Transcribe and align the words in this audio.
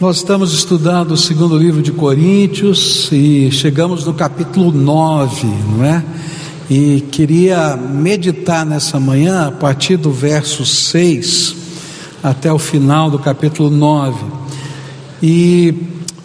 Nós 0.00 0.16
estamos 0.16 0.54
estudando 0.54 1.10
o 1.10 1.16
segundo 1.16 1.58
livro 1.58 1.82
de 1.82 1.92
Coríntios 1.92 3.12
e 3.12 3.50
chegamos 3.50 4.06
no 4.06 4.14
capítulo 4.14 4.72
9, 4.72 5.46
não 5.76 5.84
é? 5.84 6.02
E 6.70 7.02
queria 7.12 7.76
meditar 7.76 8.64
nessa 8.64 8.98
manhã 8.98 9.48
a 9.48 9.52
partir 9.52 9.98
do 9.98 10.10
verso 10.10 10.64
6 10.64 11.54
até 12.22 12.50
o 12.50 12.58
final 12.58 13.10
do 13.10 13.18
capítulo 13.18 13.68
9. 13.68 14.24
E 15.22 15.74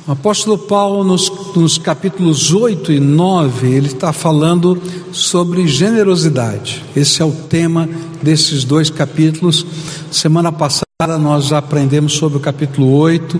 o 0.08 0.14
apóstolo 0.14 0.58
Paulo, 0.58 1.04
nos, 1.04 1.30
nos 1.54 1.78
capítulos 1.78 2.54
8 2.54 2.94
e 2.94 3.00
9, 3.02 3.68
ele 3.68 3.88
está 3.88 4.14
falando 4.14 4.82
sobre 5.12 5.68
generosidade. 5.68 6.82
Esse 6.96 7.22
é 7.22 7.26
o 7.26 7.32
tema 7.34 7.90
desses 8.24 8.64
dois 8.64 8.90
capítulos. 8.90 9.66
Semana 10.10 10.50
passada 10.50 10.85
nós 11.20 11.48
já 11.48 11.58
aprendemos 11.58 12.14
sobre 12.14 12.38
o 12.38 12.40
capítulo 12.40 12.90
8, 12.94 13.38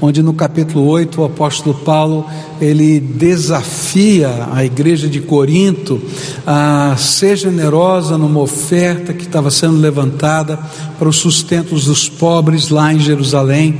onde 0.00 0.24
no 0.24 0.34
capítulo 0.34 0.88
8 0.88 1.20
o 1.20 1.24
apóstolo 1.24 1.72
Paulo 1.72 2.26
ele 2.60 2.98
desafia 2.98 4.48
a 4.52 4.64
igreja 4.64 5.08
de 5.08 5.20
Corinto 5.20 6.02
a 6.44 6.96
ser 6.98 7.36
generosa 7.36 8.18
numa 8.18 8.40
oferta 8.40 9.14
que 9.14 9.22
estava 9.22 9.52
sendo 9.52 9.76
levantada 9.76 10.58
para 10.98 11.08
os 11.08 11.14
sustentos 11.18 11.84
dos 11.84 12.08
pobres 12.08 12.70
lá 12.70 12.92
em 12.92 12.98
Jerusalém. 12.98 13.78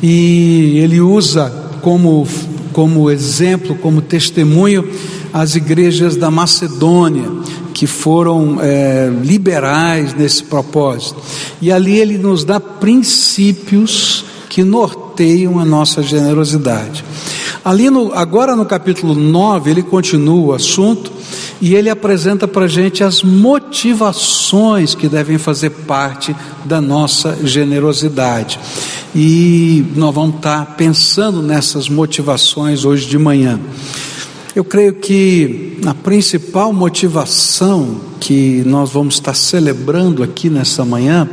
E 0.00 0.78
ele 0.78 1.00
usa 1.00 1.50
como, 1.80 2.28
como 2.72 3.10
exemplo, 3.10 3.74
como 3.74 4.00
testemunho, 4.00 4.88
as 5.32 5.56
igrejas 5.56 6.14
da 6.14 6.30
Macedônia, 6.30 7.28
que 7.72 7.86
foram 7.86 8.58
é, 8.60 9.10
liberais 9.22 10.14
nesse 10.14 10.44
propósito. 10.44 11.20
E 11.60 11.72
ali 11.72 11.98
ele 11.98 12.18
nos 12.18 12.44
dá 12.44 12.60
princípios 12.60 14.24
que 14.48 14.62
norteiam 14.62 15.58
a 15.58 15.64
nossa 15.64 16.02
generosidade. 16.02 17.04
Ali 17.64 17.88
no, 17.90 18.12
agora 18.12 18.56
no 18.56 18.66
capítulo 18.66 19.14
9, 19.14 19.70
ele 19.70 19.82
continua 19.82 20.48
o 20.48 20.52
assunto 20.52 21.12
e 21.60 21.76
ele 21.76 21.88
apresenta 21.88 22.48
para 22.48 22.64
a 22.64 22.68
gente 22.68 23.04
as 23.04 23.22
motivações 23.22 24.96
que 24.96 25.08
devem 25.08 25.38
fazer 25.38 25.70
parte 25.70 26.34
da 26.64 26.80
nossa 26.80 27.38
generosidade. 27.44 28.58
E 29.14 29.84
nós 29.94 30.12
vamos 30.12 30.36
estar 30.36 30.74
pensando 30.76 31.40
nessas 31.40 31.88
motivações 31.88 32.84
hoje 32.84 33.06
de 33.06 33.16
manhã. 33.16 33.60
Eu 34.54 34.64
creio 34.64 34.92
que 34.92 35.78
a 35.86 35.94
principal 35.94 36.74
motivação 36.74 37.96
que 38.20 38.62
nós 38.66 38.90
vamos 38.90 39.14
estar 39.14 39.32
celebrando 39.32 40.22
aqui 40.22 40.50
nessa 40.50 40.84
manhã 40.84 41.26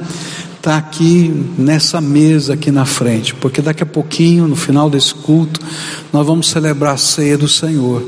está 0.56 0.78
aqui 0.78 1.30
nessa 1.58 2.00
mesa 2.00 2.54
aqui 2.54 2.72
na 2.72 2.86
frente, 2.86 3.36
porque 3.36 3.62
daqui 3.62 3.84
a 3.84 3.86
pouquinho, 3.86 4.48
no 4.48 4.56
final 4.56 4.90
desse 4.90 5.14
culto, 5.14 5.60
nós 6.14 6.26
vamos 6.26 6.48
celebrar 6.48 6.94
a 6.94 6.98
ceia 6.98 7.38
do 7.38 7.50
Senhor. 7.50 8.02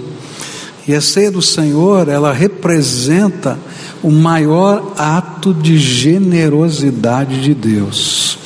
E 0.87 0.95
a 0.95 1.01
ceia 1.01 1.29
do 1.29 1.41
Senhor, 1.41 2.07
ela 2.07 2.31
representa 2.31 3.59
o 4.01 4.11
maior 4.11 4.93
ato 4.97 5.53
de 5.53 5.77
generosidade 5.77 7.41
de 7.41 7.53
Deus. 7.53 8.37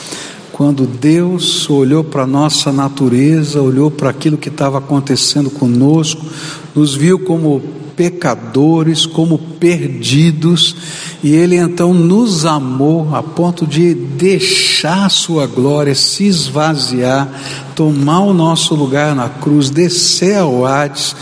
Quando 0.55 0.87
Deus 0.87 1.69
olhou 1.69 2.01
para 2.01 2.23
a 2.23 2.25
nossa 2.25 2.71
natureza, 2.71 3.61
olhou 3.61 3.91
para 3.91 4.09
aquilo 4.09 4.37
que 4.37 4.47
estava 4.47 4.77
acontecendo 4.77 5.49
conosco, 5.49 6.25
nos 6.73 6.95
viu 6.95 7.19
como 7.19 7.61
pecadores, 7.93 9.05
como 9.05 9.37
perdidos, 9.37 10.77
e 11.21 11.33
Ele 11.33 11.57
então 11.57 11.93
nos 11.93 12.45
amou 12.45 13.13
a 13.13 13.21
ponto 13.21 13.67
de 13.67 13.93
deixar 13.93 15.11
Sua 15.11 15.45
glória, 15.45 15.93
se 15.93 16.23
esvaziar, 16.23 17.29
tomar 17.75 18.21
o 18.21 18.33
nosso 18.33 18.75
lugar 18.75 19.13
na 19.13 19.27
cruz, 19.27 19.69
descer 19.69 20.37
ao 20.37 20.65
Hades 20.65 21.17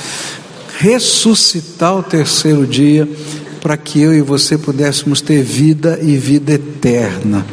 ressuscitar 0.78 1.98
o 1.98 2.04
terceiro 2.04 2.68
dia, 2.68 3.10
para 3.60 3.78
que 3.78 4.00
eu 4.00 4.14
e 4.14 4.22
você 4.22 4.60
pudéssemos 4.60 5.22
ter 5.22 5.42
vida 5.42 5.98
e 6.04 6.18
vida 6.18 6.54
eterna. 6.54 7.44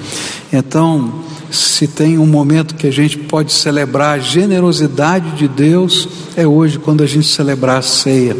Então, 0.53 1.30
se 1.50 1.87
tem 1.87 2.19
um 2.19 2.27
momento 2.27 2.75
que 2.75 2.87
a 2.87 2.93
gente 2.93 3.19
pode 3.19 3.53
celebrar 3.53 4.19
a 4.19 4.22
generosidade 4.22 5.37
de 5.37 5.49
Deus, 5.49 6.09
é 6.37 6.47
hoje, 6.47 6.78
quando 6.78 7.03
a 7.03 7.06
gente 7.06 7.27
celebrar 7.27 7.78
a 7.78 7.83
ceia, 7.83 8.37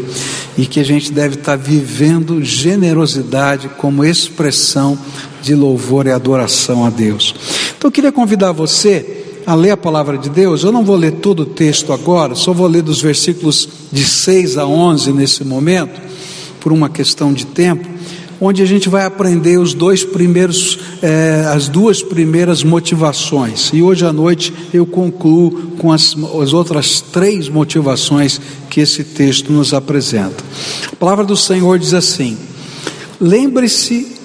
e 0.57 0.65
que 0.65 0.79
a 0.79 0.85
gente 0.85 1.11
deve 1.11 1.35
estar 1.35 1.55
vivendo 1.55 2.43
generosidade 2.43 3.69
como 3.77 4.05
expressão 4.05 4.97
de 5.41 5.55
louvor 5.55 6.07
e 6.07 6.11
adoração 6.11 6.85
a 6.85 6.89
Deus. 6.89 7.35
Então, 7.77 7.87
eu 7.87 7.91
queria 7.91 8.11
convidar 8.11 8.51
você 8.51 9.21
a 9.45 9.55
ler 9.55 9.71
a 9.71 9.77
palavra 9.77 10.17
de 10.17 10.29
Deus, 10.29 10.63
eu 10.63 10.71
não 10.71 10.83
vou 10.83 10.95
ler 10.95 11.13
todo 11.13 11.41
o 11.41 11.45
texto 11.45 11.91
agora, 11.91 12.35
só 12.35 12.53
vou 12.53 12.67
ler 12.67 12.83
dos 12.83 13.01
versículos 13.01 13.67
de 13.91 14.05
6 14.05 14.57
a 14.57 14.65
11 14.65 15.11
nesse 15.13 15.43
momento, 15.43 15.99
por 16.59 16.71
uma 16.71 16.89
questão 16.89 17.33
de 17.33 17.45
tempo, 17.45 17.87
onde 18.39 18.61
a 18.61 18.65
gente 18.65 18.87
vai 18.89 19.05
aprender 19.05 19.57
os 19.57 19.73
dois 19.73 20.03
primeiros, 20.03 20.79
eh, 21.01 21.45
as 21.51 21.67
duas 21.67 22.03
primeiras 22.03 22.63
motivações. 22.63 23.71
E 23.73 23.81
hoje 23.81 24.05
à 24.05 24.13
noite 24.13 24.53
eu 24.73 24.85
concluo 24.85 25.71
com 25.77 25.91
as, 25.91 26.15
as 26.41 26.53
outras 26.53 27.01
três 27.01 27.49
motivações 27.49 28.39
que 28.69 28.81
esse 28.81 29.03
texto 29.03 29.51
nos 29.51 29.73
apresenta. 29.73 30.43
A 30.91 30.95
palavra 30.95 31.25
do 31.25 31.35
Senhor 31.35 31.79
diz 31.79 31.93
assim: 31.93 32.37
lembre-se, 33.19 34.15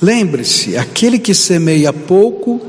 lembre-se, 0.00 0.76
aquele 0.76 1.18
que 1.18 1.34
semeia 1.34 1.92
pouco, 1.92 2.60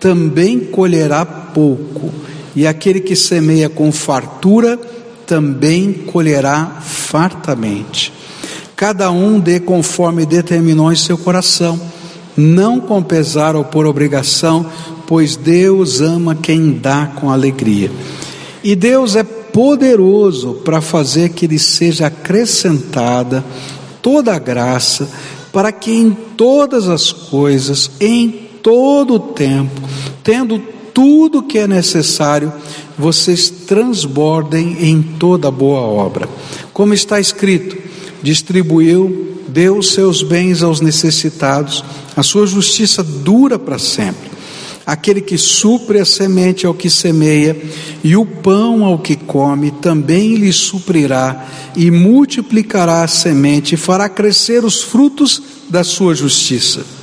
também 0.00 0.58
colherá 0.58 1.24
pouco, 1.24 2.10
e 2.56 2.66
aquele 2.66 3.00
que 3.00 3.14
semeia 3.14 3.68
com 3.68 3.92
fartura 3.92 4.78
também 5.26 5.92
colherá 5.92 6.80
fartamente. 6.82 8.12
Cada 8.74 9.10
um 9.10 9.38
dê 9.38 9.60
conforme 9.60 10.26
determinou 10.26 10.92
em 10.92 10.96
seu 10.96 11.16
coração, 11.16 11.80
não 12.36 12.80
com 12.80 13.02
pesar 13.02 13.54
ou 13.56 13.64
por 13.64 13.86
obrigação, 13.86 14.66
pois 15.06 15.36
Deus 15.36 16.00
ama 16.00 16.34
quem 16.34 16.72
dá 16.72 17.06
com 17.06 17.30
alegria. 17.30 17.90
E 18.64 18.74
Deus 18.74 19.16
é 19.16 19.22
poderoso 19.22 20.54
para 20.64 20.80
fazer 20.80 21.30
que 21.30 21.46
lhe 21.46 21.58
seja 21.58 22.06
acrescentada 22.06 23.44
toda 24.00 24.34
a 24.34 24.38
graça, 24.38 25.08
para 25.52 25.70
que 25.70 25.92
em 25.92 26.10
todas 26.36 26.88
as 26.88 27.12
coisas, 27.12 27.90
em 28.00 28.30
todo 28.62 29.14
o 29.14 29.18
tempo, 29.20 29.82
tendo 30.22 30.58
tudo 30.94 31.42
que 31.42 31.58
é 31.58 31.66
necessário, 31.66 32.52
vocês 32.98 33.50
transbordem 33.50 34.76
em 34.80 35.02
toda 35.02 35.50
boa 35.50 35.80
obra. 35.80 36.28
Como 36.72 36.94
está 36.94 37.20
escrito: 37.20 37.76
distribuiu, 38.22 39.41
deu 39.52 39.78
os 39.78 39.92
seus 39.92 40.22
bens 40.22 40.62
aos 40.62 40.80
necessitados, 40.80 41.84
a 42.16 42.22
sua 42.22 42.46
justiça 42.46 43.02
dura 43.02 43.58
para 43.58 43.78
sempre. 43.78 44.32
Aquele 44.84 45.20
que 45.20 45.38
supre 45.38 46.00
a 46.00 46.04
semente 46.04 46.66
ao 46.66 46.74
que 46.74 46.90
semeia, 46.90 47.56
e 48.02 48.16
o 48.16 48.26
pão 48.26 48.84
ao 48.84 48.98
que 48.98 49.14
come, 49.14 49.70
também 49.70 50.34
lhe 50.34 50.52
suprirá, 50.52 51.46
e 51.76 51.90
multiplicará 51.90 53.04
a 53.04 53.08
semente, 53.08 53.74
e 53.74 53.78
fará 53.78 54.08
crescer 54.08 54.64
os 54.64 54.82
frutos 54.82 55.42
da 55.68 55.84
sua 55.84 56.14
justiça 56.14 57.01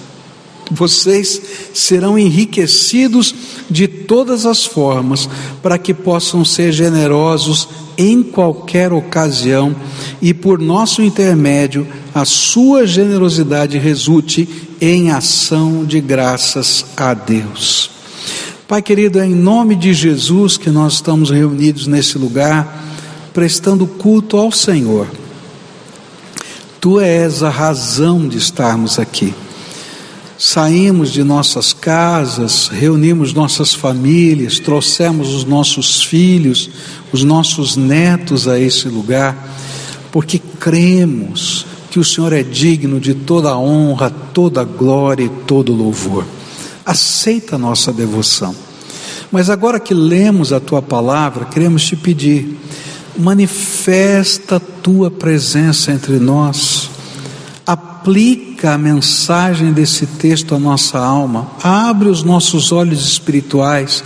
vocês 0.71 1.41
serão 1.73 2.17
enriquecidos 2.17 3.33
de 3.69 3.87
todas 3.87 4.45
as 4.45 4.65
formas, 4.65 5.29
para 5.61 5.77
que 5.77 5.93
possam 5.93 6.45
ser 6.45 6.71
generosos 6.71 7.67
em 7.97 8.23
qualquer 8.23 8.93
ocasião 8.93 9.75
e 10.21 10.33
por 10.33 10.59
nosso 10.59 11.01
intermédio 11.01 11.85
a 12.13 12.23
sua 12.23 12.87
generosidade 12.87 13.77
resulte 13.77 14.47
em 14.79 15.11
ação 15.11 15.83
de 15.83 15.99
graças 15.99 16.85
a 16.95 17.13
Deus. 17.13 17.91
Pai 18.67 18.81
querido, 18.81 19.19
é 19.19 19.25
em 19.25 19.35
nome 19.35 19.75
de 19.75 19.93
Jesus 19.93 20.55
que 20.55 20.69
nós 20.69 20.93
estamos 20.93 21.31
reunidos 21.31 21.87
nesse 21.87 22.17
lugar, 22.17 22.85
prestando 23.33 23.85
culto 23.85 24.37
ao 24.37 24.51
Senhor. 24.51 25.07
Tu 26.79 26.99
és 26.99 27.43
a 27.43 27.49
razão 27.49 28.27
de 28.27 28.37
estarmos 28.37 28.99
aqui 28.99 29.33
saímos 30.39 31.11
de 31.11 31.21
nossas 31.21 31.73
casas, 31.73 32.69
reunimos 32.69 33.33
nossas 33.33 33.73
famílias, 33.73 34.57
trouxemos 34.57 35.33
os 35.33 35.43
nossos 35.43 36.01
filhos, 36.01 36.69
os 37.11 37.25
nossos 37.25 37.75
netos 37.75 38.47
a 38.47 38.57
esse 38.57 38.87
lugar, 38.87 39.35
porque 40.13 40.39
cremos 40.39 41.65
que 41.91 41.99
o 41.99 42.05
Senhor 42.05 42.31
é 42.31 42.41
digno 42.41 43.01
de 43.01 43.13
toda 43.13 43.49
a 43.49 43.57
honra, 43.57 44.09
toda 44.09 44.61
a 44.61 44.63
glória 44.63 45.25
e 45.25 45.29
todo 45.45 45.73
o 45.73 45.75
louvor. 45.75 46.25
Aceita 46.85 47.57
a 47.57 47.59
nossa 47.59 47.91
devoção. 47.91 48.55
Mas 49.29 49.49
agora 49.49 49.77
que 49.77 49.93
lemos 49.93 50.53
a 50.53 50.59
tua 50.61 50.81
palavra, 50.81 51.45
queremos 51.45 51.83
te 51.83 51.97
pedir, 51.97 52.57
manifesta 53.17 54.55
a 54.55 54.59
tua 54.59 55.11
presença 55.11 55.91
entre 55.91 56.17
nós 56.17 56.78
aplica 57.99 58.73
a 58.73 58.77
mensagem 58.77 59.73
desse 59.73 60.05
texto 60.05 60.55
à 60.55 60.59
nossa 60.59 60.97
alma, 60.97 61.51
abre 61.61 62.07
os 62.07 62.23
nossos 62.23 62.71
olhos 62.71 63.05
espirituais, 63.05 64.01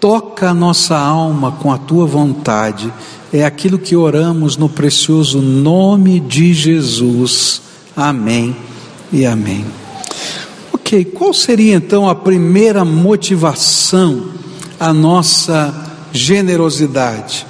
toca 0.00 0.50
a 0.50 0.54
nossa 0.54 0.98
alma 0.98 1.52
com 1.52 1.72
a 1.72 1.78
tua 1.78 2.04
vontade. 2.04 2.92
É 3.32 3.44
aquilo 3.44 3.78
que 3.78 3.94
oramos 3.94 4.56
no 4.56 4.68
precioso 4.68 5.40
nome 5.40 6.18
de 6.18 6.52
Jesus. 6.52 7.62
Amém 7.96 8.56
e 9.12 9.24
amém. 9.24 9.64
Ok, 10.72 11.04
qual 11.04 11.32
seria 11.32 11.76
então 11.76 12.08
a 12.08 12.14
primeira 12.14 12.84
motivação 12.84 14.30
à 14.80 14.92
nossa 14.92 15.72
generosidade? 16.12 17.46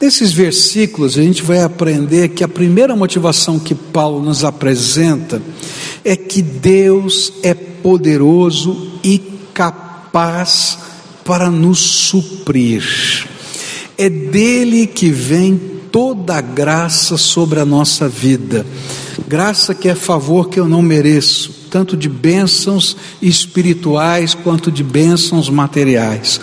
Nesses 0.00 0.32
versículos 0.32 1.18
a 1.18 1.22
gente 1.22 1.42
vai 1.42 1.62
aprender 1.62 2.30
que 2.30 2.42
a 2.42 2.48
primeira 2.48 2.96
motivação 2.96 3.58
que 3.58 3.74
Paulo 3.74 4.22
nos 4.22 4.44
apresenta 4.44 5.42
é 6.02 6.16
que 6.16 6.40
Deus 6.40 7.34
é 7.42 7.52
poderoso 7.52 8.92
e 9.04 9.18
capaz 9.52 10.78
para 11.22 11.50
nos 11.50 11.78
suprir. 11.78 13.28
É 13.98 14.08
dele 14.08 14.86
que 14.86 15.10
vem 15.10 15.60
toda 15.92 16.36
a 16.36 16.40
graça 16.40 17.18
sobre 17.18 17.60
a 17.60 17.66
nossa 17.66 18.08
vida. 18.08 18.64
Graça 19.28 19.74
que 19.74 19.88
é 19.88 19.94
favor 19.94 20.48
que 20.48 20.58
eu 20.58 20.66
não 20.66 20.80
mereço, 20.80 21.66
tanto 21.70 21.96
de 21.96 22.08
bênçãos 22.08 22.96
espirituais 23.20 24.32
quanto 24.32 24.72
de 24.72 24.82
bênçãos 24.82 25.50
materiais. 25.50 26.40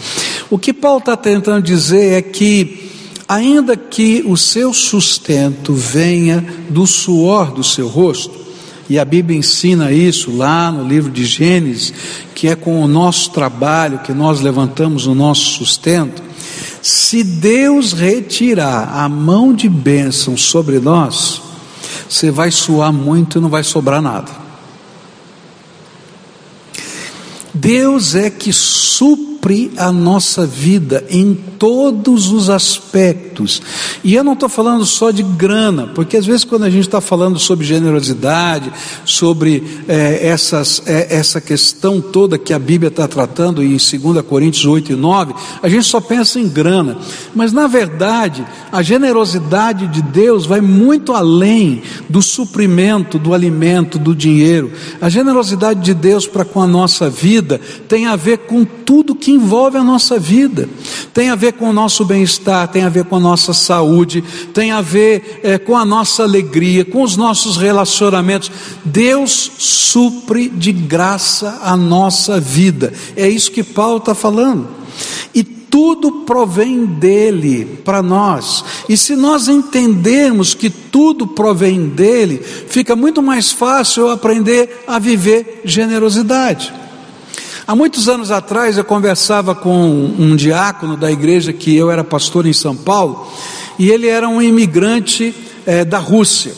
O 0.49 0.59
que 0.59 0.71
Paulo 0.71 0.99
está 0.99 1.17
tentando 1.17 1.63
dizer 1.63 2.13
é 2.13 2.21
que, 2.21 2.86
ainda 3.27 3.75
que 3.75 4.23
o 4.25 4.37
seu 4.37 4.73
sustento 4.73 5.73
venha 5.73 6.45
do 6.69 6.87
suor 6.87 7.51
do 7.51 7.63
seu 7.63 7.87
rosto, 7.87 8.47
e 8.89 8.97
a 8.97 9.03
Bíblia 9.03 9.37
ensina 9.37 9.91
isso 9.91 10.35
lá 10.35 10.71
no 10.71 10.87
livro 10.87 11.11
de 11.11 11.25
Gênesis, 11.25 11.93
que 12.33 12.47
é 12.47 12.55
com 12.55 12.81
o 12.81 12.87
nosso 12.87 13.31
trabalho 13.31 13.99
que 13.99 14.13
nós 14.13 14.39
levantamos 14.39 15.07
o 15.07 15.13
nosso 15.13 15.41
sustento. 15.57 16.23
Se 16.81 17.21
Deus 17.21 17.91
retirar 17.91 18.93
a 18.93 19.09
mão 19.09 19.53
de 19.53 19.67
bênção 19.67 20.37
sobre 20.37 20.79
nós, 20.79 21.41
você 22.09 22.31
vai 22.31 22.49
suar 22.49 22.93
muito 22.93 23.37
e 23.37 23.41
não 23.41 23.49
vai 23.49 23.63
sobrar 23.63 24.01
nada. 24.01 24.31
Deus 27.53 28.15
é 28.15 28.29
que 28.29 28.53
supre 28.53 29.36
a 29.77 29.91
nossa 29.91 30.45
vida 30.45 31.05
em 31.09 31.33
todos 31.33 32.31
os 32.31 32.49
aspectos. 32.49 33.61
E 34.03 34.13
eu 34.13 34.23
não 34.23 34.33
estou 34.33 34.49
falando 34.49 34.85
só 34.85 35.11
de 35.11 35.23
grana, 35.23 35.87
porque 35.87 36.17
às 36.17 36.25
vezes 36.25 36.43
quando 36.43 36.63
a 36.63 36.69
gente 36.69 36.87
está 36.87 37.01
falando 37.01 37.39
sobre 37.39 37.65
generosidade, 37.65 38.71
sobre 39.05 39.63
é, 39.87 40.27
essas, 40.27 40.81
é, 40.85 41.15
essa 41.15 41.39
questão 41.39 42.01
toda 42.01 42.37
que 42.37 42.53
a 42.53 42.59
Bíblia 42.59 42.89
está 42.89 43.07
tratando 43.07 43.63
em 43.63 43.77
2 43.77 44.21
Coríntios 44.27 44.65
8 44.65 44.91
e 44.91 44.95
9, 44.95 45.33
a 45.61 45.69
gente 45.69 45.85
só 45.85 46.01
pensa 46.01 46.39
em 46.39 46.47
grana. 46.47 46.97
Mas 47.33 47.53
na 47.53 47.67
verdade, 47.67 48.45
a 48.71 48.81
generosidade 48.81 49.87
de 49.87 50.01
Deus 50.01 50.45
vai 50.45 50.61
muito 50.61 51.13
além 51.13 51.81
do 52.09 52.21
suprimento, 52.21 53.17
do 53.17 53.33
alimento, 53.33 53.97
do 53.97 54.15
dinheiro. 54.15 54.71
A 55.01 55.09
generosidade 55.09 55.81
de 55.81 55.93
Deus 55.93 56.27
para 56.27 56.45
com 56.45 56.61
a 56.61 56.67
nossa 56.67 57.09
vida 57.09 57.59
tem 57.87 58.07
a 58.07 58.15
ver 58.15 58.39
com 58.39 58.63
tudo 58.63 59.15
que 59.15 59.36
envolve 59.37 59.77
a 59.77 59.83
nossa 59.83 60.19
vida. 60.19 60.67
Tem 61.13 61.29
a 61.29 61.35
ver 61.35 61.53
com 61.53 61.69
o 61.69 61.73
nosso 61.73 62.03
bem-estar, 62.03 62.67
tem 62.67 62.83
a 62.83 62.89
ver 62.89 63.05
com 63.05 63.15
a 63.15 63.19
nossa 63.19 63.53
saúde, 63.53 64.23
tem 64.53 64.71
a 64.71 64.81
ver 64.81 65.39
é, 65.43 65.57
com 65.57 65.77
a 65.77 65.85
nossa 65.85 66.23
alegria, 66.23 66.83
com 66.83 67.01
os 67.01 67.15
nossos 67.15 67.55
relacionamentos. 67.55 68.51
Deus 68.83 69.51
supre 69.57 70.49
de 70.49 70.71
graça 70.71 71.59
a 71.63 71.77
nossa 71.77 72.39
vida. 72.39 72.93
É 73.15 73.27
isso 73.29 73.51
que 73.51 73.63
Paulo 73.63 73.97
está 73.97 74.13
falando. 74.13 74.67
E 75.33 75.43
tudo 75.43 76.23
provém 76.25 76.85
dele 76.85 77.79
para 77.85 78.01
nós. 78.01 78.63
E 78.89 78.97
se 78.97 79.15
nós 79.15 79.47
entendermos 79.47 80.53
que 80.53 80.69
tudo 80.69 81.27
provém 81.27 81.87
dele, 81.89 82.39
fica 82.39 82.95
muito 82.95 83.21
mais 83.21 83.51
fácil 83.51 84.09
aprender 84.09 84.83
a 84.87 84.97
viver 84.97 85.61
generosidade. 85.63 86.73
Há 87.67 87.75
muitos 87.75 88.07
anos 88.07 88.31
atrás 88.31 88.77
eu 88.77 88.85
conversava 88.85 89.53
com 89.53 89.69
um 90.17 90.37
diácono 90.37 90.95
da 90.95 91.11
igreja 91.11 91.51
que 91.51 91.75
eu 91.75 91.91
era 91.91 92.01
pastor 92.01 92.45
em 92.45 92.53
São 92.53 92.73
Paulo, 92.73 93.27
e 93.77 93.89
ele 93.89 94.07
era 94.07 94.29
um 94.29 94.41
imigrante 94.41 95.35
é, 95.65 95.83
da 95.83 95.97
Rússia. 95.97 96.53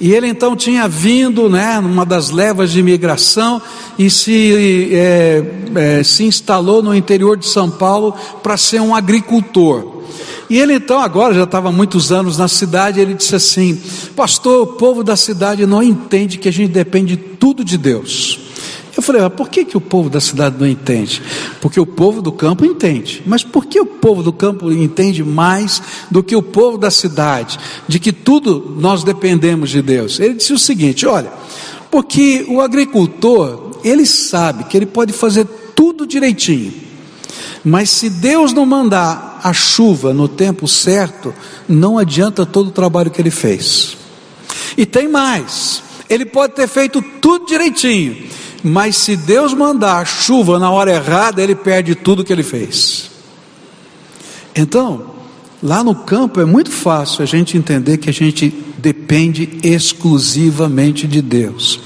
E 0.00 0.14
ele 0.14 0.28
então 0.28 0.54
tinha 0.54 0.86
vindo, 0.86 1.50
né, 1.50 1.80
numa 1.80 2.06
das 2.06 2.30
levas 2.30 2.70
de 2.70 2.78
imigração 2.78 3.60
e 3.98 4.08
se, 4.08 4.90
é, 4.92 5.42
é, 5.74 6.02
se 6.04 6.22
instalou 6.22 6.80
no 6.80 6.94
interior 6.94 7.36
de 7.36 7.46
São 7.46 7.68
Paulo 7.68 8.14
para 8.40 8.56
ser 8.56 8.80
um 8.80 8.94
agricultor. 8.94 10.04
E 10.48 10.60
ele 10.60 10.74
então, 10.74 11.00
agora 11.00 11.34
já 11.34 11.42
estava 11.42 11.72
muitos 11.72 12.12
anos 12.12 12.38
na 12.38 12.46
cidade, 12.46 13.00
ele 13.00 13.14
disse 13.14 13.34
assim: 13.34 13.82
Pastor, 14.14 14.62
o 14.62 14.66
povo 14.74 15.02
da 15.02 15.16
cidade 15.16 15.66
não 15.66 15.82
entende 15.82 16.38
que 16.38 16.48
a 16.48 16.52
gente 16.52 16.70
depende 16.70 17.16
tudo 17.16 17.64
de 17.64 17.76
Deus. 17.76 18.45
Eu 18.96 19.02
falei, 19.02 19.20
mas 19.20 19.32
por 19.34 19.50
que, 19.50 19.64
que 19.64 19.76
o 19.76 19.80
povo 19.80 20.08
da 20.08 20.20
cidade 20.20 20.56
não 20.58 20.66
entende? 20.66 21.22
Porque 21.60 21.78
o 21.78 21.84
povo 21.84 22.22
do 22.22 22.32
campo 22.32 22.64
entende. 22.64 23.22
Mas 23.26 23.44
por 23.44 23.66
que 23.66 23.78
o 23.78 23.84
povo 23.84 24.22
do 24.22 24.32
campo 24.32 24.72
entende 24.72 25.22
mais 25.22 25.82
do 26.10 26.22
que 26.22 26.34
o 26.34 26.42
povo 26.42 26.78
da 26.78 26.90
cidade? 26.90 27.58
De 27.86 28.00
que 28.00 28.10
tudo 28.10 28.74
nós 28.80 29.04
dependemos 29.04 29.68
de 29.68 29.82
Deus? 29.82 30.18
Ele 30.18 30.34
disse 30.34 30.54
o 30.54 30.58
seguinte: 30.58 31.04
olha, 31.06 31.30
porque 31.90 32.46
o 32.48 32.62
agricultor, 32.62 33.78
ele 33.84 34.06
sabe 34.06 34.64
que 34.64 34.76
ele 34.76 34.86
pode 34.86 35.12
fazer 35.12 35.44
tudo 35.74 36.06
direitinho, 36.06 36.72
mas 37.62 37.90
se 37.90 38.08
Deus 38.08 38.54
não 38.54 38.64
mandar 38.64 39.40
a 39.42 39.52
chuva 39.52 40.14
no 40.14 40.26
tempo 40.26 40.66
certo, 40.66 41.34
não 41.68 41.98
adianta 41.98 42.46
todo 42.46 42.68
o 42.68 42.72
trabalho 42.72 43.10
que 43.10 43.20
ele 43.20 43.30
fez. 43.30 43.96
E 44.76 44.86
tem 44.86 45.06
mais, 45.06 45.82
ele 46.08 46.24
pode 46.24 46.54
ter 46.54 46.68
feito 46.68 47.02
tudo 47.20 47.46
direitinho, 47.46 48.16
mas 48.62 48.96
se 48.96 49.16
Deus 49.16 49.54
mandar 49.54 50.06
chuva 50.06 50.58
na 50.58 50.70
hora 50.70 50.92
errada, 50.92 51.42
ele 51.42 51.54
perde 51.54 51.94
tudo 51.94 52.24
que 52.24 52.32
ele 52.32 52.42
fez. 52.42 53.10
Então, 54.54 55.14
lá 55.62 55.84
no 55.84 55.94
campo 55.94 56.40
é 56.40 56.44
muito 56.44 56.70
fácil 56.70 57.22
a 57.22 57.26
gente 57.26 57.56
entender 57.56 57.98
que 57.98 58.08
a 58.08 58.12
gente 58.12 58.52
depende 58.78 59.58
exclusivamente 59.62 61.06
de 61.06 61.20
Deus. 61.20 61.80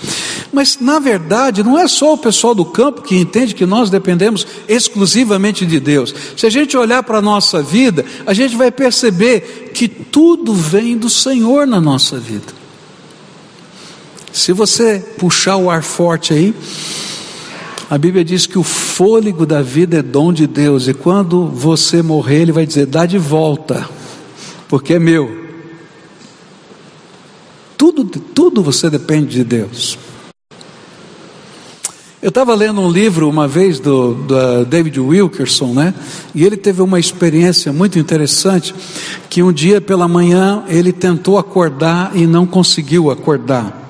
Mas 0.53 0.79
na 0.81 0.99
verdade, 0.99 1.63
não 1.63 1.79
é 1.79 1.89
só 1.89 2.15
o 2.15 2.19
pessoal 2.19 2.55
do 2.55 2.65
campo 2.65 3.03
que 3.03 3.17
entende 3.17 3.55
que 3.55 3.65
nós 3.65 3.89
dependemos 3.89 4.47
exclusivamente 4.69 5.65
de 5.65 5.81
Deus. 5.81 6.15
Se 6.37 6.47
a 6.47 6.51
gente 6.51 6.77
olhar 6.77 7.03
para 7.03 7.19
a 7.19 7.23
nossa 7.23 7.63
vida, 7.63 8.05
a 8.27 8.35
gente 8.35 8.57
vai 8.57 8.71
perceber 8.71 9.71
que 9.73 9.89
tudo 9.89 10.53
vem 10.53 10.97
do 10.97 11.09
Senhor 11.09 11.67
na 11.67 11.81
nossa 11.81 12.19
vida. 12.19 12.60
Se 14.33 14.53
você 14.53 14.99
puxar 15.19 15.57
o 15.57 15.69
ar 15.69 15.83
forte 15.83 16.33
aí, 16.33 16.55
a 17.91 17.99
Bíblia 17.99 18.25
diz 18.25 18.47
que 18.47 18.59
o 18.59 18.63
fôlego 18.63 19.45
da 19.45 19.63
vida 19.63 19.99
é 19.99 20.03
dom 20.03 20.33
de 20.33 20.47
Deus, 20.47 20.87
e 20.87 20.95
quando 20.95 21.47
você 21.47 22.03
morrer, 22.03 22.43
Ele 22.43 22.53
vai 22.53 22.65
dizer: 22.65 22.87
dá 22.87 23.05
de 23.05 23.19
volta, 23.19 23.89
porque 24.69 24.95
é 24.95 24.99
meu. 24.99 25.41
Tudo, 27.77 28.05
tudo 28.05 28.63
você 28.63 28.89
depende 28.89 29.31
de 29.31 29.43
Deus. 29.43 29.99
Eu 32.23 32.29
estava 32.29 32.55
lendo 32.55 32.83
um 32.83 32.91
livro 32.91 33.27
uma 33.29 33.49
vez 33.49 33.81
do, 33.81 34.13
do, 34.13 34.65
David 34.67 35.01
Wilkerson, 35.01 35.73
né? 35.73 35.95
E 36.35 36.45
ele 36.45 36.59
teve 36.59 36.83
uma 36.83 37.01
experiência 37.01 37.73
muito 37.73 37.99
interessante, 37.99 38.75
que 39.31 39.43
um 39.43 39.51
dia 39.51 39.81
pela 39.81 40.07
manhã 40.07 40.63
ele 40.69 40.93
tentou 40.93 41.39
acordar 41.39 42.13
e 42.15 42.27
não 42.27 42.47
conseguiu 42.47 43.11
acordar. 43.11 43.90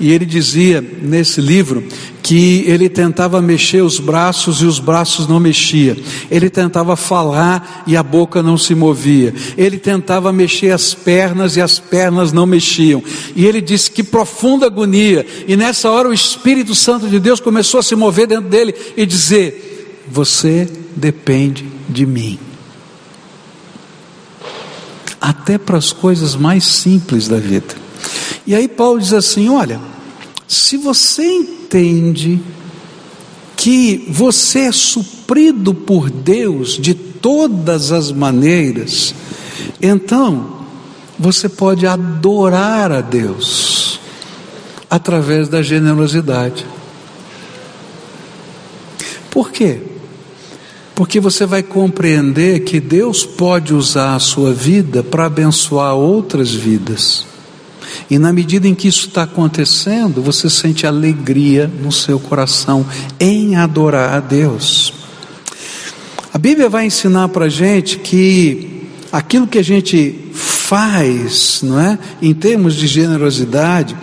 E 0.00 0.12
ele 0.12 0.24
dizia 0.24 0.80
nesse 0.80 1.40
livro 1.40 1.82
que 2.22 2.62
ele 2.66 2.88
tentava 2.88 3.42
mexer 3.42 3.82
os 3.82 3.98
braços 3.98 4.60
e 4.62 4.64
os 4.64 4.78
braços 4.78 5.26
não 5.26 5.40
mexia. 5.40 5.96
Ele 6.30 6.48
tentava 6.48 6.94
falar 6.94 7.82
e 7.84 7.96
a 7.96 8.02
boca 8.02 8.42
não 8.42 8.56
se 8.56 8.76
movia. 8.76 9.34
Ele 9.56 9.76
tentava 9.76 10.32
mexer 10.32 10.70
as 10.70 10.94
pernas 10.94 11.56
e 11.56 11.60
as 11.60 11.80
pernas 11.80 12.32
não 12.32 12.46
mexiam. 12.46 13.02
E 13.34 13.44
ele 13.44 13.60
disse 13.60 13.90
que 13.90 14.04
profunda 14.04 14.66
agonia. 14.66 15.26
E 15.48 15.56
nessa 15.56 15.90
hora 15.90 16.08
o 16.08 16.14
Espírito 16.14 16.76
Santo 16.76 17.08
de 17.08 17.18
Deus 17.18 17.40
começou 17.40 17.80
a 17.80 17.82
se 17.82 17.96
mover 17.96 18.28
dentro 18.28 18.48
dele 18.48 18.74
e 18.96 19.04
dizer: 19.04 20.04
"Você 20.08 20.68
depende 20.94 21.66
de 21.88 22.06
mim." 22.06 22.38
Até 25.20 25.58
para 25.58 25.76
as 25.76 25.92
coisas 25.92 26.36
mais 26.36 26.64
simples 26.64 27.26
da 27.26 27.38
vida. 27.38 27.87
E 28.48 28.54
aí 28.54 28.66
Paulo 28.66 28.98
diz 28.98 29.12
assim: 29.12 29.50
olha, 29.50 29.78
se 30.48 30.78
você 30.78 31.22
entende 31.22 32.40
que 33.54 34.06
você 34.08 34.60
é 34.60 34.72
suprido 34.72 35.74
por 35.74 36.08
Deus 36.08 36.70
de 36.78 36.94
todas 36.94 37.92
as 37.92 38.10
maneiras, 38.10 39.14
então 39.82 40.56
você 41.18 41.46
pode 41.46 41.86
adorar 41.86 42.90
a 42.90 43.02
Deus 43.02 44.00
através 44.88 45.50
da 45.50 45.60
generosidade. 45.60 46.64
Por 49.30 49.52
quê? 49.52 49.82
porque 50.94 51.20
você 51.20 51.46
vai 51.46 51.62
compreender 51.62 52.64
que 52.64 52.80
Deus 52.80 53.24
pode 53.24 53.72
usar 53.72 54.16
a 54.16 54.18
sua 54.18 54.52
vida 54.52 55.00
para 55.00 55.26
abençoar 55.26 55.94
outras 55.94 56.52
vidas. 56.52 57.24
E 58.10 58.18
na 58.18 58.32
medida 58.32 58.66
em 58.66 58.74
que 58.74 58.88
isso 58.88 59.08
está 59.08 59.22
acontecendo, 59.22 60.22
você 60.22 60.48
sente 60.48 60.86
alegria 60.86 61.70
no 61.82 61.92
seu 61.92 62.18
coração 62.18 62.86
em 63.18 63.56
adorar 63.56 64.14
a 64.14 64.20
Deus. 64.20 64.92
A 66.32 66.38
Bíblia 66.38 66.68
vai 66.68 66.86
ensinar 66.86 67.28
para 67.28 67.46
a 67.46 67.48
gente 67.48 67.98
que 67.98 68.86
aquilo 69.10 69.46
que 69.46 69.58
a 69.58 69.64
gente 69.64 70.14
faz, 70.68 71.60
não 71.62 71.80
é? 71.80 71.98
Em 72.20 72.34
termos 72.34 72.74
de 72.74 72.86
generosidade, 72.86 73.96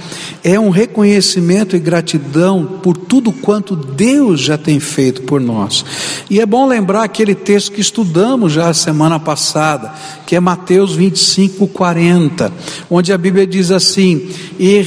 é 0.44 0.60
um 0.60 0.72
reconhecimento 0.72 1.76
e 1.76 1.80
gratidão 1.80 2.80
por 2.82 2.98
tudo 2.98 3.32
quanto 3.32 3.76
Deus 3.76 4.42
já 4.42 4.58
tem 4.58 4.80
feito 4.80 5.22
por 5.22 5.40
nós. 5.40 5.86
E 6.28 6.42
é 6.42 6.46
bom 6.46 6.68
lembrar 6.68 7.04
aquele 7.04 7.36
texto 7.36 7.72
que 7.72 7.82
estudamos 7.82 8.52
já 8.52 8.68
a 8.68 8.74
semana 8.74 9.20
passada, 9.20 9.94
que 10.26 10.36
é 10.36 10.40
Mateus 10.40 10.96
25, 10.96 11.68
40, 11.68 12.52
onde 12.90 13.14
a 13.14 13.18
Bíblia 13.18 13.46
diz 13.46 13.70
assim: 13.70 14.28
E 14.58 14.82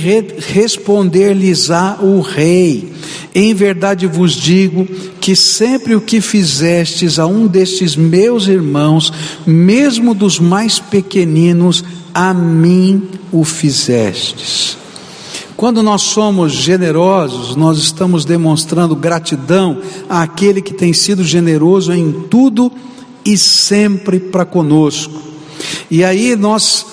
responder-lhes-á 0.53 1.99
o 2.03 2.21
rei, 2.21 2.93
em 3.33 3.55
verdade 3.55 4.05
vos 4.09 4.33
digo 4.33 4.85
que 5.21 5.37
sempre 5.37 5.95
o 5.95 6.01
que 6.01 6.21
fizestes 6.21 7.19
a 7.19 7.27
um 7.27 7.47
destes 7.47 7.97
meus 7.97 8.47
irmãos, 8.47 9.13
mesmo 9.47 10.15
dos 10.15 10.39
mais 10.39 10.79
pequeninos, 10.79 11.85
a 12.15 12.33
mim 12.33 13.09
o 13.31 13.45
fizestes. 13.45 14.77
Quando 15.57 15.83
nós 15.83 16.03
somos 16.03 16.53
generosos, 16.53 17.57
nós 17.57 17.79
estamos 17.79 18.25
demonstrando 18.25 18.95
gratidão 18.95 19.81
àquele 20.09 20.63
que 20.63 20.73
tem 20.73 20.93
sido 20.93 21.25
generoso 21.25 21.93
em 21.93 22.13
tudo 22.31 22.71
e 23.25 23.37
sempre 23.37 24.21
para 24.21 24.45
conosco. 24.45 25.21
E 25.91 26.05
aí 26.05 26.37
nós 26.37 26.87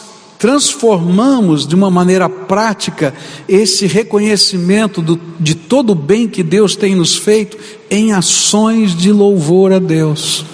transformamos 0.46 1.66
de 1.66 1.74
uma 1.74 1.90
maneira 1.90 2.30
prática 2.30 3.16
esse 3.50 3.88
reconhecimento 3.88 5.02
do, 5.02 5.20
de 5.40 5.56
todo 5.56 5.90
o 5.90 5.96
bem 5.96 6.28
que 6.28 6.44
Deus 6.44 6.75
tem 6.75 6.94
nos 6.94 7.16
feito 7.16 7.58
em 7.90 8.14
ações 8.14 8.96
de 8.96 9.12
louvor 9.12 9.74
a 9.74 9.80
Deus, 9.80 10.46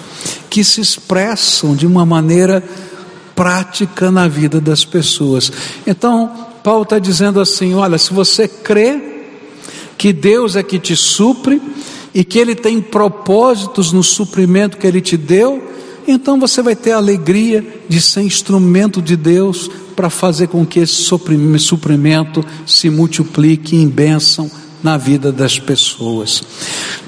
que 0.48 0.64
se 0.64 0.80
expressam 0.80 1.76
de 1.76 1.86
uma 1.86 2.06
maneira 2.06 2.64
prática 3.36 4.10
na 4.10 4.26
vida 4.26 4.62
das 4.62 4.82
pessoas. 4.82 5.52
Então, 5.86 6.48
Paulo 6.64 6.84
está 6.84 6.98
dizendo 6.98 7.38
assim: 7.38 7.74
olha, 7.74 7.98
se 7.98 8.14
você 8.14 8.48
crê 8.48 8.98
que 9.98 10.10
Deus 10.10 10.56
é 10.56 10.62
que 10.62 10.78
te 10.78 10.96
supre 10.96 11.60
e 12.14 12.24
que 12.24 12.38
Ele 12.38 12.54
tem 12.54 12.80
propósitos 12.80 13.92
no 13.92 14.02
suprimento 14.02 14.78
que 14.78 14.86
Ele 14.86 15.02
te 15.02 15.18
deu, 15.18 15.62
então 16.06 16.38
você 16.38 16.62
vai 16.62 16.74
ter 16.76 16.92
a 16.92 16.96
alegria 16.96 17.64
de 17.88 18.00
ser 18.00 18.22
instrumento 18.22 19.00
de 19.00 19.16
Deus 19.16 19.70
para 19.94 20.10
fazer 20.10 20.48
com 20.48 20.64
que 20.64 20.80
esse 20.80 20.94
suprimento 21.58 22.44
se 22.66 22.90
multiplique 22.90 23.76
em 23.76 23.88
bênção 23.88 24.50
na 24.82 24.96
vida 24.96 25.30
das 25.30 25.58
pessoas. 25.58 26.42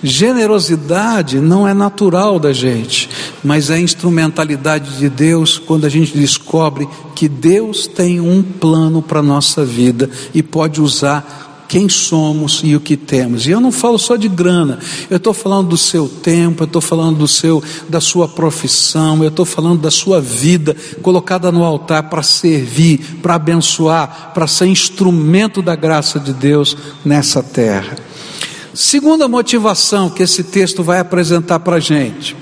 Generosidade 0.02 1.40
não 1.40 1.66
é 1.66 1.74
natural 1.74 2.38
da 2.38 2.52
gente, 2.52 3.08
mas 3.42 3.70
é 3.70 3.80
instrumentalidade 3.80 4.96
de 4.98 5.08
Deus 5.08 5.58
quando 5.58 5.84
a 5.84 5.88
gente 5.88 6.16
descobre 6.16 6.88
que 7.14 7.28
Deus 7.28 7.86
tem 7.86 8.20
um 8.20 8.42
plano 8.42 9.02
para 9.02 9.20
a 9.20 9.22
nossa 9.22 9.64
vida 9.64 10.08
e 10.32 10.42
pode 10.42 10.80
usar 10.80 11.53
quem 11.68 11.88
somos 11.88 12.60
e 12.62 12.74
o 12.76 12.80
que 12.80 12.96
temos. 12.96 13.46
E 13.46 13.50
eu 13.50 13.60
não 13.60 13.72
falo 13.72 13.98
só 13.98 14.16
de 14.16 14.28
grana, 14.28 14.78
eu 15.10 15.16
estou 15.16 15.32
falando 15.32 15.68
do 15.68 15.76
seu 15.76 16.08
tempo, 16.08 16.62
eu 16.62 16.66
estou 16.66 16.82
falando 16.82 17.18
do 17.18 17.28
seu, 17.28 17.62
da 17.88 18.00
sua 18.00 18.28
profissão, 18.28 19.22
eu 19.22 19.28
estou 19.28 19.44
falando 19.44 19.80
da 19.80 19.90
sua 19.90 20.20
vida 20.20 20.76
colocada 21.02 21.50
no 21.50 21.64
altar 21.64 22.04
para 22.04 22.22
servir, 22.22 23.18
para 23.22 23.34
abençoar, 23.34 24.32
para 24.34 24.46
ser 24.46 24.66
instrumento 24.66 25.62
da 25.62 25.74
graça 25.74 26.18
de 26.20 26.32
Deus 26.32 26.76
nessa 27.04 27.42
terra. 27.42 27.96
Segunda 28.74 29.28
motivação 29.28 30.10
que 30.10 30.22
esse 30.22 30.42
texto 30.42 30.82
vai 30.82 30.98
apresentar 30.98 31.60
para 31.60 31.76
a 31.76 31.80
gente, 31.80 32.36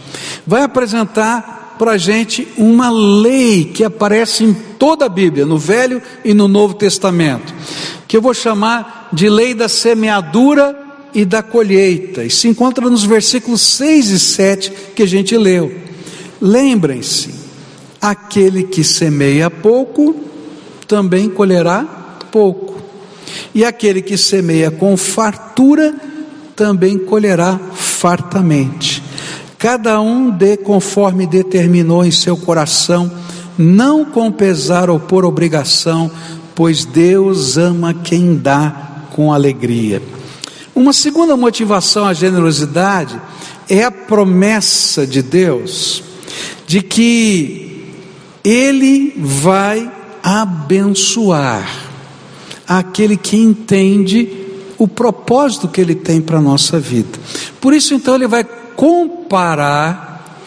vai 0.47 0.63
apresentar 0.63 1.77
para 1.79 1.93
a 1.93 1.99
gente 1.99 2.49
uma 2.57 2.91
lei 2.91 3.65
que 3.65 3.85
aparece 3.85 4.45
em 4.45 4.55
toda 4.55 5.07
a 5.07 5.09
Bíblia, 5.09 5.45
no 5.45 5.59
Velho 5.59 6.01
e 6.25 6.33
no 6.33 6.49
Novo 6.49 6.75
Testamento, 6.75 7.53
que 8.07 8.17
eu 8.17 8.23
vou 8.23 8.33
chamar 8.33 9.02
de 9.13 9.29
lei 9.29 9.55
da 9.55 9.69
semeadura 9.69 10.77
e 11.15 11.25
da 11.25 11.43
colheita, 11.43 12.25
e 12.25 12.31
se 12.31 12.49
encontra 12.49 12.89
nos 12.89 13.05
versículos 13.05 13.61
6 13.61 14.11
e 14.11 14.19
7 14.19 14.73
que 14.97 15.03
a 15.03 15.07
gente 15.07 15.37
leu. 15.37 15.73
Lembrem-se: 16.41 17.35
aquele 18.01 18.65
que 18.65 18.83
semeia 18.83 19.51
pouco, 19.51 20.17
também 20.89 21.29
colherá 21.29 21.85
pouco, 22.31 22.81
e 23.55 23.65
aquele 23.65 24.01
que 24.01 24.17
semeia 24.17 24.71
com 24.71 24.97
fartura, 24.97 25.95
também 26.57 26.99
colherá 26.99 27.59
fartamente. 27.75 29.03
Cada 29.59 30.01
um 30.01 30.31
dê 30.31 30.57
conforme 30.57 31.27
determinou 31.27 32.05
em 32.05 32.11
seu 32.11 32.37
coração, 32.37 33.11
não 33.57 34.05
com 34.05 34.33
pesar 34.33 34.91
ou 34.91 34.99
por 34.99 35.25
obrigação, 35.25 36.11
pois 36.55 36.85
Deus 36.85 37.57
ama 37.57 37.95
quem 37.95 38.37
dá 38.37 38.92
com 39.13 39.33
alegria. 39.33 40.03
Uma 40.75 40.93
segunda 40.93 41.37
motivação 41.37 42.07
à 42.07 42.15
generosidade 42.15 43.21
é 43.69 43.85
a 43.85 43.91
promessa 43.91 45.07
de 45.07 45.23
Deus 45.23 46.03
de 46.67 46.81
que 46.81 47.93
Ele 48.43 49.15
vai 49.19 49.91
abençoar 50.23 51.69
aquele 52.67 53.17
que 53.17 53.37
entende 53.37 54.29
o 54.79 54.89
propósito 54.89 55.69
que 55.69 55.81
Ele 55.81 55.95
tem 55.95 56.21
para 56.21 56.39
a 56.39 56.43
nossa 56.43 56.81
vida. 56.81 57.19
Por 57.61 57.75
isso, 57.75 57.93
então, 57.93 58.15
Ele 58.15 58.27
vai 58.27 58.45
comparar 58.45 60.41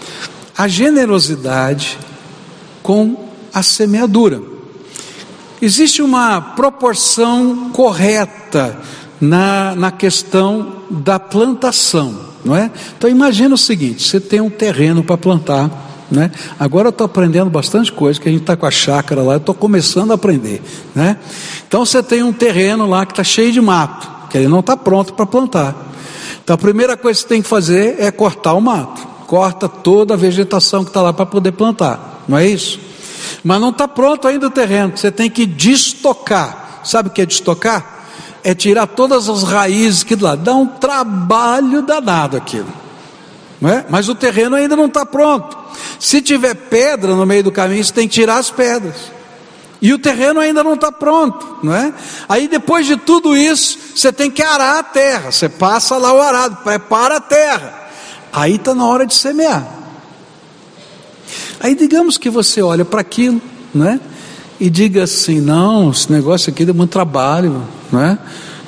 a 0.58 0.68
generosidade 0.68 2.00
com 2.82 3.30
a 3.54 3.62
semeadura. 3.62 4.55
Existe 5.62 6.02
uma 6.02 6.42
proporção 6.42 7.70
correta 7.72 8.78
na, 9.20 9.76
na 9.76 9.92
questão 9.92 10.84
da 10.90 11.20
plantação, 11.20 12.16
não 12.44 12.56
é? 12.56 12.70
Então 12.98 13.10
imagina 13.10 13.56
o 13.56 13.58
seguinte: 13.58 14.04
você 14.04 14.20
tem 14.20 14.42
um 14.42 14.50
terreno 14.50 15.04
para 15.04 15.18
plantar, 15.18 15.70
né? 16.12 16.32
Agora 16.60 16.88
eu 16.88 16.92
estou 16.92 17.06
aprendendo 17.06 17.50
bastante 17.50 17.92
coisa, 17.92 18.20
que 18.20 18.28
a 18.28 18.32
gente 18.32 18.42
está 18.42 18.56
com 18.56 18.66
a 18.66 18.72
chácara 18.72 19.22
lá, 19.22 19.34
eu 19.34 19.38
estou 19.38 19.56
começando 19.56 20.12
a 20.12 20.16
aprender, 20.16 20.62
né? 20.94 21.18
Então 21.68 21.86
você 21.86 22.04
tem 22.04 22.22
um 22.22 22.34
terreno 22.34 22.86
lá 22.86 23.06
que 23.06 23.14
está 23.14 23.24
cheio 23.24 23.52
de 23.52 23.62
mato, 23.62 24.30
que 24.30 24.38
ele 24.38 24.48
não 24.48 24.60
está 24.60 24.76
pronto 24.76 25.14
para 25.14 25.26
plantar. 25.26 25.76
Então 26.44 26.54
a 26.54 26.58
primeira 26.58 26.98
coisa 26.98 27.18
que 27.18 27.24
você 27.24 27.30
tem 27.30 27.42
que 27.42 27.48
fazer 27.48 27.96
é 27.98 28.12
cortar 28.12 28.54
o 28.54 28.62
mato, 28.62 29.02
corta 29.26 29.70
toda 29.70 30.14
a 30.14 30.18
vegetação 30.18 30.84
que 30.84 30.90
está 30.90 31.02
lá 31.02 31.14
para 31.14 31.26
poder 31.26 31.54
plantar, 31.54 32.24
não 32.28 32.38
é 32.38 32.46
isso? 32.46 32.80
Mas 33.44 33.62
não 33.62 33.70
está 33.70 33.88
pronto 33.88 34.28
ainda 34.28 34.48
o 34.48 34.52
terreno, 34.52 34.96
você 34.96 35.12
tem 35.12 35.30
que 35.30 35.46
destocar. 35.46 36.82
Sabe 36.84 37.10
o 37.10 37.12
que 37.12 37.22
é 37.22 37.26
destocar? 37.26 37.94
É 38.44 38.54
tirar 38.54 38.88
todas 38.88 39.28
as 39.28 39.44
raízes 39.44 40.04
que 40.04 40.16
lá. 40.16 40.36
Dá 40.36 40.54
um 40.54 40.68
trabalho 40.68 41.82
danado 41.82 42.38
aquilo. 42.38 42.72
Não 43.60 43.70
é? 43.70 43.86
Mas 43.90 44.08
o 44.08 44.16
terreno 44.16 44.56
ainda 44.56 44.76
não 44.76 44.86
está 44.86 45.06
pronto. 45.06 45.58
Se 46.00 46.22
tiver 46.22 46.54
pedra 46.54 47.16
no 47.16 47.26
meio 47.26 47.44
do 47.44 47.52
caminho, 47.52 47.84
você 47.84 47.92
tem 47.92 48.08
que 48.08 48.14
tirar 48.14 48.38
as 48.38 48.52
pedras. 48.52 48.96
E 49.82 49.94
o 49.94 50.00
terreno 50.00 50.40
ainda 50.40 50.64
não 50.64 50.74
está 50.74 50.92
pronto, 50.92 51.58
não 51.62 51.74
é? 51.74 51.94
Aí 52.28 52.48
depois 52.48 52.86
de 52.86 52.98
tudo 52.98 53.36
isso, 53.36 53.78
você 53.96 54.12
tem 54.12 54.32
que 54.32 54.42
arar 54.42 54.80
a 54.80 54.84
terra. 54.84 55.32
Você 55.32 55.50
passa 55.50 55.98
lá 55.98 56.14
o 56.14 56.22
arado, 56.22 56.58
prepara 56.64 57.18
a 57.18 57.22
terra. 57.22 57.74
Aí 58.32 58.56
está 58.56 58.74
na 58.74 58.86
hora 58.86 59.06
de 59.06 59.14
semear. 59.14 59.66
Aí 61.60 61.76
digamos 61.76 62.18
que 62.18 62.30
você 62.30 62.62
olha 62.62 62.86
para 62.86 63.02
aquilo, 63.02 63.42
né? 63.74 64.00
E 64.60 64.70
diga 64.70 65.04
assim: 65.04 65.40
não, 65.40 65.92
esse 65.92 66.12
negócio 66.12 66.52
aqui 66.52 66.66
dá 66.66 66.74
muito 66.74 66.92
trabalho, 66.92 67.64
né? 67.92 68.18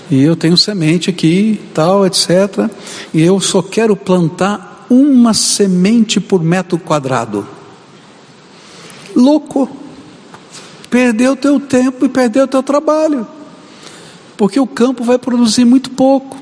E 0.09 0.21
eu 0.21 0.35
tenho 0.35 0.57
semente 0.57 1.09
aqui, 1.09 1.59
tal, 1.73 2.05
etc. 2.05 2.69
E 3.13 3.21
eu 3.21 3.39
só 3.39 3.61
quero 3.61 3.95
plantar 3.95 4.85
uma 4.89 5.33
semente 5.33 6.19
por 6.19 6.41
metro 6.41 6.77
quadrado. 6.77 7.45
Louco. 9.15 9.69
Perdeu 10.89 11.33
o 11.33 11.35
teu 11.35 11.59
tempo 11.59 12.05
e 12.05 12.09
perdeu 12.09 12.45
o 12.45 12.47
teu 12.47 12.63
trabalho. 12.63 13.27
Porque 14.37 14.57
o 14.57 14.65
campo 14.65 15.03
vai 15.03 15.17
produzir 15.17 15.65
muito 15.65 15.89
pouco. 15.89 16.37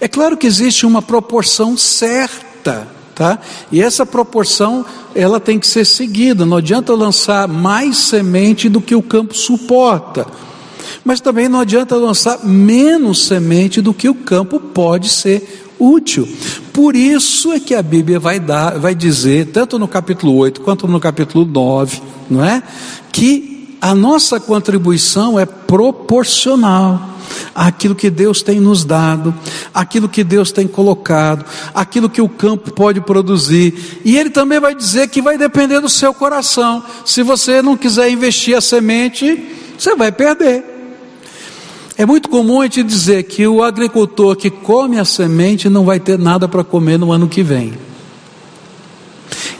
É 0.00 0.08
claro 0.08 0.36
que 0.36 0.46
existe 0.46 0.84
uma 0.84 1.00
proporção 1.00 1.76
certa 1.76 2.88
tá? 3.18 3.40
E 3.72 3.82
essa 3.82 4.06
proporção 4.06 4.86
ela 5.12 5.40
tem 5.40 5.58
que 5.58 5.66
ser 5.66 5.84
seguida. 5.84 6.46
Não 6.46 6.58
adianta 6.58 6.94
lançar 6.94 7.48
mais 7.48 7.96
semente 7.96 8.68
do 8.68 8.80
que 8.80 8.94
o 8.94 9.02
campo 9.02 9.34
suporta. 9.34 10.24
Mas 11.04 11.20
também 11.20 11.48
não 11.48 11.58
adianta 11.58 11.96
lançar 11.96 12.44
menos 12.44 13.26
semente 13.26 13.80
do 13.80 13.92
que 13.92 14.08
o 14.08 14.14
campo 14.14 14.60
pode 14.60 15.08
ser 15.08 15.66
útil. 15.80 16.28
Por 16.72 16.94
isso 16.94 17.52
é 17.52 17.58
que 17.58 17.74
a 17.74 17.82
Bíblia 17.82 18.20
vai 18.20 18.38
dar, 18.38 18.78
vai 18.78 18.94
dizer, 18.94 19.46
tanto 19.46 19.80
no 19.80 19.88
capítulo 19.88 20.36
8 20.36 20.60
quanto 20.60 20.86
no 20.86 21.00
capítulo 21.00 21.44
9, 21.44 22.00
não 22.30 22.44
é? 22.44 22.62
Que 23.10 23.76
a 23.80 23.94
nossa 23.96 24.38
contribuição 24.38 25.38
é 25.38 25.44
proporcional 25.44 27.17
àquilo 27.54 27.94
que 27.94 28.10
Deus 28.10 28.42
tem 28.42 28.60
nos 28.60 28.84
dado, 28.84 29.34
aquilo 29.72 30.08
que 30.08 30.22
Deus 30.22 30.52
tem 30.52 30.66
colocado, 30.66 31.44
aquilo 31.74 32.08
que 32.08 32.20
o 32.20 32.28
campo 32.28 32.72
pode 32.72 33.00
produzir. 33.00 34.00
E 34.04 34.16
ele 34.16 34.30
também 34.30 34.60
vai 34.60 34.74
dizer 34.74 35.08
que 35.08 35.22
vai 35.22 35.38
depender 35.38 35.80
do 35.80 35.88
seu 35.88 36.12
coração. 36.14 36.82
Se 37.04 37.22
você 37.22 37.62
não 37.62 37.76
quiser 37.76 38.10
investir 38.10 38.56
a 38.56 38.60
semente, 38.60 39.40
você 39.78 39.94
vai 39.94 40.12
perder. 40.12 40.64
É 41.96 42.06
muito 42.06 42.28
comum 42.28 42.60
a 42.60 42.64
gente 42.64 42.84
dizer 42.84 43.24
que 43.24 43.44
o 43.46 43.62
agricultor 43.62 44.36
que 44.36 44.50
come 44.50 45.00
a 45.00 45.04
semente 45.04 45.68
não 45.68 45.84
vai 45.84 45.98
ter 45.98 46.16
nada 46.16 46.46
para 46.46 46.62
comer 46.62 46.96
no 46.96 47.10
ano 47.10 47.26
que 47.26 47.42
vem. 47.42 47.87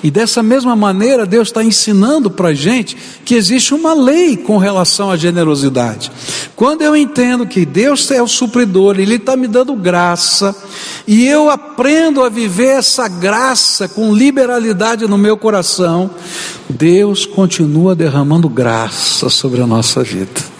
E 0.03 0.11
dessa 0.11 0.43
mesma 0.43 0.77
maneira, 0.77 1.27
Deus 1.27 1.49
está 1.49 1.63
ensinando 1.63 2.31
para 2.31 2.49
a 2.49 2.55
gente 2.55 2.97
que 3.25 3.35
existe 3.35 3.75
uma 3.75 3.95
lei 3.95 4.37
com 4.37 4.57
relação 4.57 5.11
à 5.11 5.17
generosidade. 5.17 6.11
Quando 6.55 6.83
eu 6.83 6.97
entendo 6.97 7.47
que 7.47 7.67
Deus 7.67 8.11
é 8.11 8.23
o 8.23 8.29
supridor, 8.29 8.99
Ele 8.99 9.17
está 9.17 9.37
me 9.37 9.47
dando 9.47 9.75
graça, 9.75 10.55
e 11.07 11.27
eu 11.27 11.51
aprendo 11.51 12.23
a 12.23 12.29
viver 12.29 12.79
essa 12.79 13.09
graça 13.09 13.89
com 13.89 14.15
liberalidade 14.15 15.07
no 15.07 15.19
meu 15.19 15.37
coração, 15.37 16.11
Deus 16.69 17.27
continua 17.27 17.95
derramando 17.95 18.49
graça 18.49 19.29
sobre 19.29 19.63
a 19.63 19.67
nossa 19.67 20.03
vida. 20.03 20.59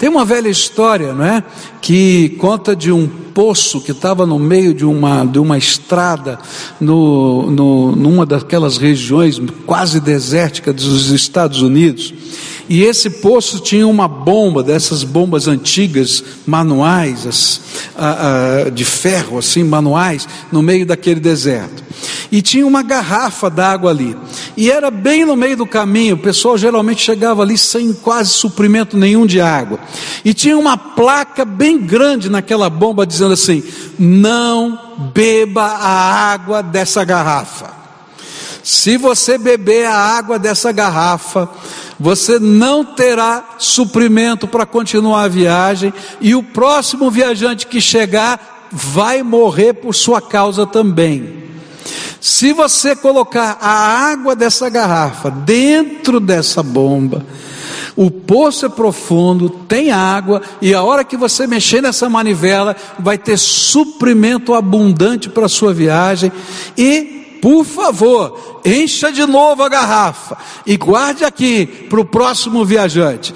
Tem 0.00 0.08
uma 0.08 0.24
velha 0.24 0.48
história, 0.48 1.12
não 1.12 1.26
é? 1.26 1.44
Que 1.82 2.30
conta 2.38 2.74
de 2.74 2.90
um 2.90 3.06
poço 3.06 3.82
que 3.82 3.92
estava 3.92 4.24
no 4.24 4.38
meio 4.38 4.72
de 4.72 4.82
uma, 4.82 5.26
de 5.26 5.38
uma 5.38 5.58
estrada, 5.58 6.38
no, 6.80 7.50
no, 7.50 7.94
numa 7.94 8.24
daquelas 8.24 8.78
regiões 8.78 9.38
quase 9.66 10.00
desérticas 10.00 10.74
dos 10.74 11.10
Estados 11.10 11.60
Unidos. 11.60 12.14
E 12.66 12.82
esse 12.82 13.10
poço 13.10 13.60
tinha 13.60 13.86
uma 13.86 14.08
bomba, 14.08 14.62
dessas 14.62 15.04
bombas 15.04 15.46
antigas, 15.46 16.24
manuais, 16.46 17.26
as, 17.26 17.60
a, 17.94 18.66
a, 18.66 18.70
de 18.70 18.86
ferro, 18.86 19.36
assim, 19.36 19.62
manuais, 19.64 20.26
no 20.50 20.62
meio 20.62 20.86
daquele 20.86 21.20
deserto. 21.20 21.84
E 22.32 22.40
tinha 22.40 22.66
uma 22.66 22.82
garrafa 22.82 23.50
d'água 23.50 23.90
ali. 23.90 24.16
E 24.60 24.70
era 24.70 24.90
bem 24.90 25.24
no 25.24 25.34
meio 25.34 25.56
do 25.56 25.66
caminho, 25.66 26.16
o 26.16 26.18
pessoal 26.18 26.58
geralmente 26.58 27.00
chegava 27.00 27.40
ali 27.40 27.56
sem 27.56 27.94
quase 27.94 28.28
suprimento 28.28 28.94
nenhum 28.94 29.24
de 29.24 29.40
água. 29.40 29.80
E 30.22 30.34
tinha 30.34 30.58
uma 30.58 30.76
placa 30.76 31.46
bem 31.46 31.78
grande 31.78 32.28
naquela 32.28 32.68
bomba 32.68 33.06
dizendo 33.06 33.32
assim: 33.32 33.64
não 33.98 34.78
beba 35.14 35.62
a 35.62 36.30
água 36.30 36.62
dessa 36.62 37.02
garrafa. 37.04 37.70
Se 38.62 38.98
você 38.98 39.38
beber 39.38 39.86
a 39.86 39.94
água 39.94 40.38
dessa 40.38 40.70
garrafa, 40.72 41.48
você 41.98 42.38
não 42.38 42.84
terá 42.84 43.54
suprimento 43.56 44.46
para 44.46 44.66
continuar 44.66 45.22
a 45.22 45.28
viagem, 45.28 45.90
e 46.20 46.34
o 46.34 46.42
próximo 46.42 47.10
viajante 47.10 47.66
que 47.66 47.80
chegar 47.80 48.68
vai 48.70 49.22
morrer 49.22 49.72
por 49.72 49.94
sua 49.94 50.20
causa 50.20 50.66
também. 50.66 51.40
Se 52.20 52.52
você 52.52 52.94
colocar 52.94 53.56
a 53.60 53.70
água 54.10 54.36
dessa 54.36 54.68
garrafa 54.68 55.30
dentro 55.30 56.20
dessa 56.20 56.62
bomba, 56.62 57.24
o 57.96 58.10
poço 58.10 58.66
é 58.66 58.68
profundo, 58.68 59.48
tem 59.48 59.90
água, 59.90 60.42
e 60.60 60.74
a 60.74 60.82
hora 60.82 61.04
que 61.04 61.16
você 61.16 61.46
mexer 61.46 61.82
nessa 61.82 62.08
manivela, 62.08 62.76
vai 62.98 63.16
ter 63.16 63.38
suprimento 63.38 64.54
abundante 64.54 65.28
para 65.28 65.46
a 65.46 65.48
sua 65.48 65.72
viagem. 65.72 66.30
E, 66.76 67.38
por 67.40 67.64
favor, 67.64 68.60
encha 68.64 69.10
de 69.10 69.24
novo 69.26 69.62
a 69.62 69.68
garrafa 69.68 70.36
e 70.66 70.76
guarde 70.76 71.24
aqui 71.24 71.66
para 71.88 72.00
o 72.00 72.04
próximo 72.04 72.64
viajante. 72.64 73.34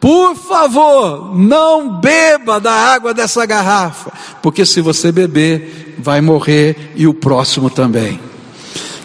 Por 0.00 0.36
favor, 0.36 1.36
não 1.36 2.00
beba 2.00 2.60
da 2.60 2.72
água 2.72 3.14
dessa 3.14 3.44
garrafa, 3.46 4.12
porque 4.42 4.66
se 4.66 4.80
você 4.80 5.10
beber, 5.10 5.96
vai 5.98 6.20
morrer 6.20 6.92
e 6.96 7.06
o 7.06 7.14
próximo 7.14 7.70
também. 7.70 8.20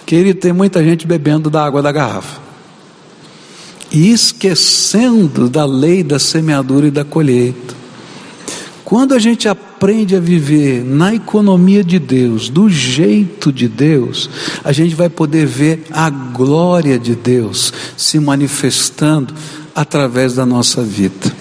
Querido, 0.05 0.39
tem 0.39 0.51
muita 0.51 0.83
gente 0.83 1.07
bebendo 1.07 1.49
da 1.49 1.63
água 1.63 1.81
da 1.81 1.91
garrafa 1.91 2.41
e 3.91 4.11
esquecendo 4.11 5.49
da 5.49 5.65
lei 5.65 6.03
da 6.03 6.17
semeadura 6.17 6.87
e 6.87 6.91
da 6.91 7.03
colheita. 7.03 7.81
Quando 8.85 9.13
a 9.13 9.19
gente 9.19 9.47
aprende 9.47 10.15
a 10.15 10.19
viver 10.19 10.83
na 10.83 11.13
economia 11.15 11.81
de 11.81 11.97
Deus, 11.97 12.49
do 12.49 12.69
jeito 12.69 13.51
de 13.51 13.67
Deus, 13.67 14.29
a 14.63 14.73
gente 14.73 14.95
vai 14.95 15.09
poder 15.09 15.45
ver 15.45 15.85
a 15.91 16.09
glória 16.09 16.99
de 16.99 17.15
Deus 17.15 17.73
se 17.95 18.19
manifestando 18.19 19.33
através 19.75 20.35
da 20.35 20.45
nossa 20.45 20.81
vida. 20.83 21.33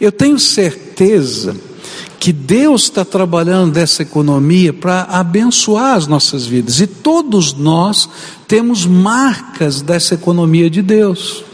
Eu 0.00 0.12
tenho 0.12 0.38
certeza 0.38 1.56
que 2.18 2.32
Deus 2.32 2.84
está 2.84 3.04
trabalhando 3.04 3.72
dessa 3.72 4.02
economia 4.02 4.72
para 4.72 5.02
abençoar 5.02 5.94
as 5.96 6.06
nossas 6.06 6.46
vidas, 6.46 6.80
e 6.80 6.86
todos 6.86 7.52
nós 7.52 8.08
temos 8.48 8.86
marcas 8.86 9.82
dessa 9.82 10.14
economia 10.14 10.70
de 10.70 10.80
Deus. 10.80 11.44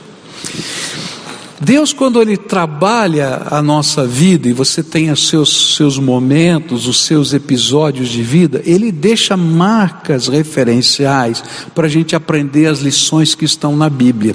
Deus, 1.63 1.93
quando 1.93 2.23
Ele 2.23 2.39
trabalha 2.39 3.43
a 3.51 3.61
nossa 3.61 4.07
vida, 4.07 4.49
e 4.49 4.53
você 4.53 4.83
tem 4.83 5.11
os 5.11 5.29
seus, 5.29 5.77
seus 5.77 5.99
momentos, 5.99 6.89
os 6.89 7.05
seus 7.05 7.35
episódios 7.35 8.09
de 8.09 8.23
vida, 8.23 8.63
Ele 8.65 8.91
deixa 8.91 9.37
marcas 9.37 10.27
referenciais 10.27 11.45
para 11.75 11.87
a 11.87 11.91
gente 11.91 12.17
aprender 12.17 12.65
as 12.65 12.81
lições 12.81 13.35
que 13.35 13.45
estão 13.45 13.77
na 13.77 13.91
Bíblia. 13.91 14.35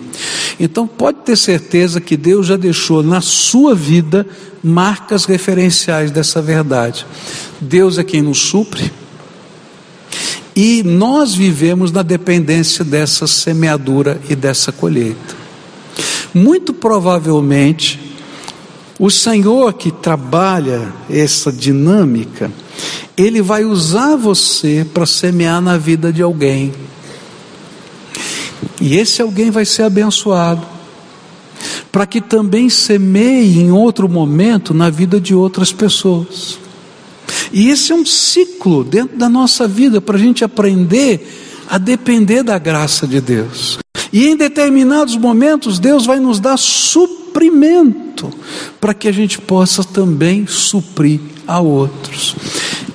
Então, 0.60 0.86
pode 0.86 1.18
ter 1.26 1.36
certeza 1.36 2.00
que 2.00 2.16
Deus 2.16 2.46
já 2.46 2.58
deixou 2.58 3.02
na 3.02 3.22
sua 3.22 3.74
vida 3.74 4.28
marcas 4.64 5.26
referenciais 5.26 6.12
dessa 6.12 6.44
verdade. 6.44 7.08
Deus 7.60 7.98
é 7.98 8.04
quem 8.04 8.22
nos 8.22 8.38
supre, 8.38 8.92
e 10.56 10.84
nós 10.84 11.34
vivemos 11.34 11.92
na 11.92 12.04
dependência 12.04 12.86
dessa 12.86 13.26
semeadura 13.26 14.22
e 14.30 14.36
dessa 14.36 14.72
colheita. 14.72 15.45
Muito 16.36 16.74
provavelmente, 16.74 17.98
o 19.00 19.10
Senhor 19.10 19.72
que 19.72 19.90
trabalha 19.90 20.94
essa 21.10 21.50
dinâmica, 21.50 22.52
Ele 23.16 23.42
vai 23.42 23.64
usar 23.64 24.18
você 24.18 24.86
para 24.94 25.06
semear 25.06 25.62
na 25.62 25.78
vida 25.78 26.12
de 26.12 26.22
alguém. 26.22 26.74
E 28.82 28.98
esse 28.98 29.22
alguém 29.22 29.50
vai 29.50 29.64
ser 29.64 29.84
abençoado, 29.84 30.62
para 31.90 32.06
que 32.06 32.20
também 32.20 32.70
semeie 32.70 33.62
em 33.62 33.72
outro 33.72 34.10
momento 34.10 34.74
na 34.74 34.90
vida 34.90 35.22
de 35.22 35.34
outras 35.34 35.72
pessoas. 35.72 36.60
E 37.54 37.70
esse 37.70 37.94
é 37.94 37.96
um 37.96 38.06
ciclo 38.06 38.84
dentro 38.84 39.18
da 39.18 39.30
nossa 39.30 39.66
vida 39.70 40.02
para 40.02 40.18
a 40.18 40.20
gente 40.20 40.44
aprender 40.44 41.64
a 41.70 41.78
depender 41.78 42.44
da 42.44 42.60
graça 42.60 43.08
de 43.08 43.22
Deus. 43.22 43.85
E 44.16 44.30
em 44.30 44.38
determinados 44.38 45.18
momentos, 45.18 45.78
Deus 45.78 46.06
vai 46.06 46.22
nos 46.22 46.40
dar 46.40 46.56
suprimento, 46.56 48.32
para 48.80 48.94
que 48.94 49.10
a 49.10 49.12
gente 49.12 49.42
possa 49.42 49.84
também 49.84 50.48
suprir 50.48 51.20
a 51.46 51.60
outros. 51.60 52.34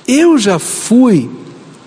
Eu 0.07 0.35
já 0.39 0.57
fui 0.57 1.29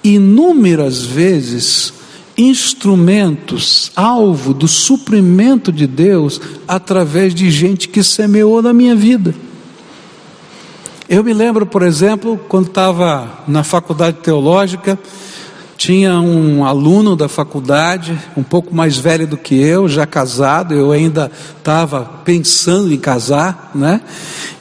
inúmeras 0.04 1.02
vezes 1.02 1.92
instrumentos, 2.38 3.90
alvo 3.96 4.54
do 4.54 4.68
suprimento 4.68 5.72
de 5.72 5.88
Deus 5.88 6.40
através 6.68 7.34
de 7.34 7.50
gente 7.50 7.88
que 7.88 8.04
semeou 8.04 8.62
na 8.62 8.72
minha 8.72 8.94
vida. 8.94 9.34
Eu 11.08 11.24
me 11.24 11.34
lembro, 11.34 11.66
por 11.66 11.82
exemplo, 11.82 12.38
quando 12.48 12.68
estava 12.68 13.42
na 13.48 13.64
faculdade 13.64 14.18
teológica, 14.18 14.96
tinha 15.84 16.18
um 16.18 16.64
aluno 16.64 17.14
da 17.14 17.28
faculdade, 17.28 18.18
um 18.34 18.42
pouco 18.42 18.74
mais 18.74 18.96
velho 18.96 19.26
do 19.26 19.36
que 19.36 19.54
eu, 19.54 19.86
já 19.86 20.06
casado, 20.06 20.72
eu 20.72 20.90
ainda 20.90 21.30
estava 21.58 22.06
pensando 22.24 22.90
em 22.90 22.96
casar, 22.96 23.70
né? 23.74 24.00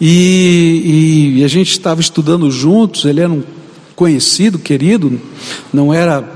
E, 0.02 1.36
e 1.38 1.44
a 1.46 1.48
gente 1.48 1.72
estava 1.72 2.02
estudando 2.02 2.52
juntos, 2.52 3.06
ele 3.06 3.22
era 3.22 3.32
um 3.32 3.42
conhecido, 3.96 4.60
querido, 4.60 5.18
não 5.72 5.94
era 5.94 6.30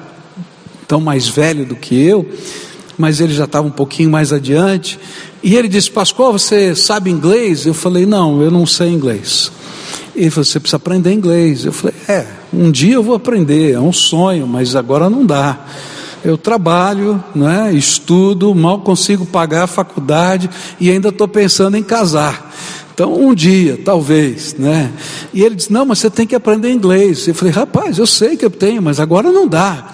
tão 0.87 1.01
mais 1.01 1.27
velho 1.27 1.65
do 1.65 1.75
que 1.75 1.93
eu, 1.93 2.25
mas 2.97 3.19
ele 3.19 3.33
já 3.33 3.43
estava 3.43 3.67
um 3.67 3.71
pouquinho 3.71 4.09
mais 4.09 4.31
adiante. 4.31 4.97
E 5.43 5.57
ele 5.57 5.67
disse: 5.67 5.91
Pascoal, 5.91 6.31
você 6.31 6.73
sabe 6.73 7.09
inglês? 7.09 7.65
Eu 7.65 7.73
falei: 7.73 8.05
Não, 8.05 8.41
eu 8.41 8.49
não 8.49 8.65
sei 8.65 8.87
inglês. 8.87 9.51
Ele 10.15 10.29
falou: 10.29 10.45
Você 10.45 10.61
precisa 10.61 10.77
aprender 10.77 11.11
inglês. 11.11 11.65
Eu 11.65 11.73
falei: 11.73 11.95
É, 12.07 12.25
um 12.53 12.71
dia 12.71 12.95
eu 12.95 13.03
vou 13.03 13.15
aprender, 13.15 13.73
é 13.73 13.79
um 13.79 13.93
sonho, 13.93 14.47
mas 14.47 14.75
agora 14.75 15.09
não 15.09 15.25
dá. 15.25 15.57
Eu 16.23 16.37
trabalho, 16.37 17.23
né, 17.35 17.71
estudo, 17.73 18.53
mal 18.55 18.81
consigo 18.81 19.25
pagar 19.25 19.63
a 19.63 19.67
faculdade 19.67 20.49
e 20.79 20.89
ainda 20.89 21.09
estou 21.09 21.27
pensando 21.27 21.77
em 21.77 21.83
casar. 21.83 22.53
Então, 22.97 23.13
um 23.13 23.35
dia, 23.35 23.79
talvez, 23.85 24.55
né? 24.57 24.91
E 25.31 25.43
ele 25.43 25.53
disse: 25.53 25.71
Não, 25.71 25.85
mas 25.85 25.99
você 25.99 26.09
tem 26.09 26.25
que 26.25 26.33
aprender 26.33 26.71
inglês. 26.71 27.27
Eu 27.27 27.35
falei: 27.35 27.53
Rapaz, 27.53 27.99
eu 27.99 28.07
sei 28.07 28.35
que 28.35 28.43
eu 28.43 28.49
tenho, 28.49 28.81
mas 28.81 28.99
agora 28.99 29.31
não 29.31 29.47
dá. 29.47 29.93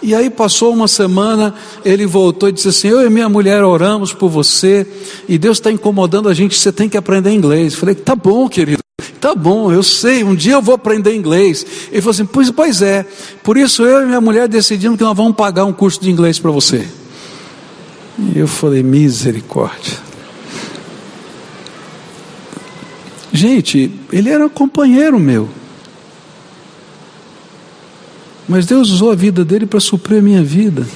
E 0.00 0.14
aí 0.14 0.30
passou 0.30 0.72
uma 0.72 0.86
semana, 0.86 1.52
ele 1.84 2.06
voltou 2.06 2.48
e 2.48 2.52
disse 2.52 2.68
assim: 2.68 2.86
Eu 2.86 3.04
e 3.04 3.10
minha 3.10 3.28
mulher 3.28 3.64
oramos 3.64 4.12
por 4.12 4.28
você, 4.28 4.86
e 5.28 5.36
Deus 5.36 5.58
está 5.58 5.72
incomodando 5.72 6.28
a 6.28 6.34
gente, 6.34 6.56
você 6.56 6.70
tem 6.70 6.88
que 6.88 6.96
aprender 6.96 7.32
inglês. 7.32 7.72
Eu 7.72 7.80
falei: 7.80 7.96
Tá 7.96 8.14
bom, 8.14 8.48
querido. 8.48 8.83
Tá 9.24 9.34
bom, 9.34 9.72
eu 9.72 9.82
sei, 9.82 10.22
um 10.22 10.34
dia 10.34 10.52
eu 10.52 10.60
vou 10.60 10.74
aprender 10.74 11.16
inglês. 11.16 11.64
Ele 11.90 12.02
falou 12.02 12.10
assim: 12.10 12.26
Pois, 12.26 12.50
pois 12.50 12.82
é, 12.82 13.06
por 13.42 13.56
isso 13.56 13.82
eu 13.82 14.02
e 14.02 14.04
minha 14.04 14.20
mulher 14.20 14.46
decidimos 14.46 14.98
que 14.98 15.02
nós 15.02 15.16
vamos 15.16 15.34
pagar 15.34 15.64
um 15.64 15.72
curso 15.72 15.98
de 15.98 16.10
inglês 16.10 16.38
para 16.38 16.50
você. 16.50 16.86
E 18.18 18.38
eu 18.38 18.46
falei: 18.46 18.82
Misericórdia. 18.82 19.96
Gente, 23.32 23.90
ele 24.12 24.28
era 24.28 24.44
um 24.44 24.50
companheiro 24.50 25.18
meu. 25.18 25.48
Mas 28.46 28.66
Deus 28.66 28.90
usou 28.90 29.10
a 29.10 29.14
vida 29.14 29.42
dele 29.42 29.64
para 29.64 29.80
suprir 29.80 30.18
a 30.18 30.22
minha 30.22 30.42
vida. 30.42 30.86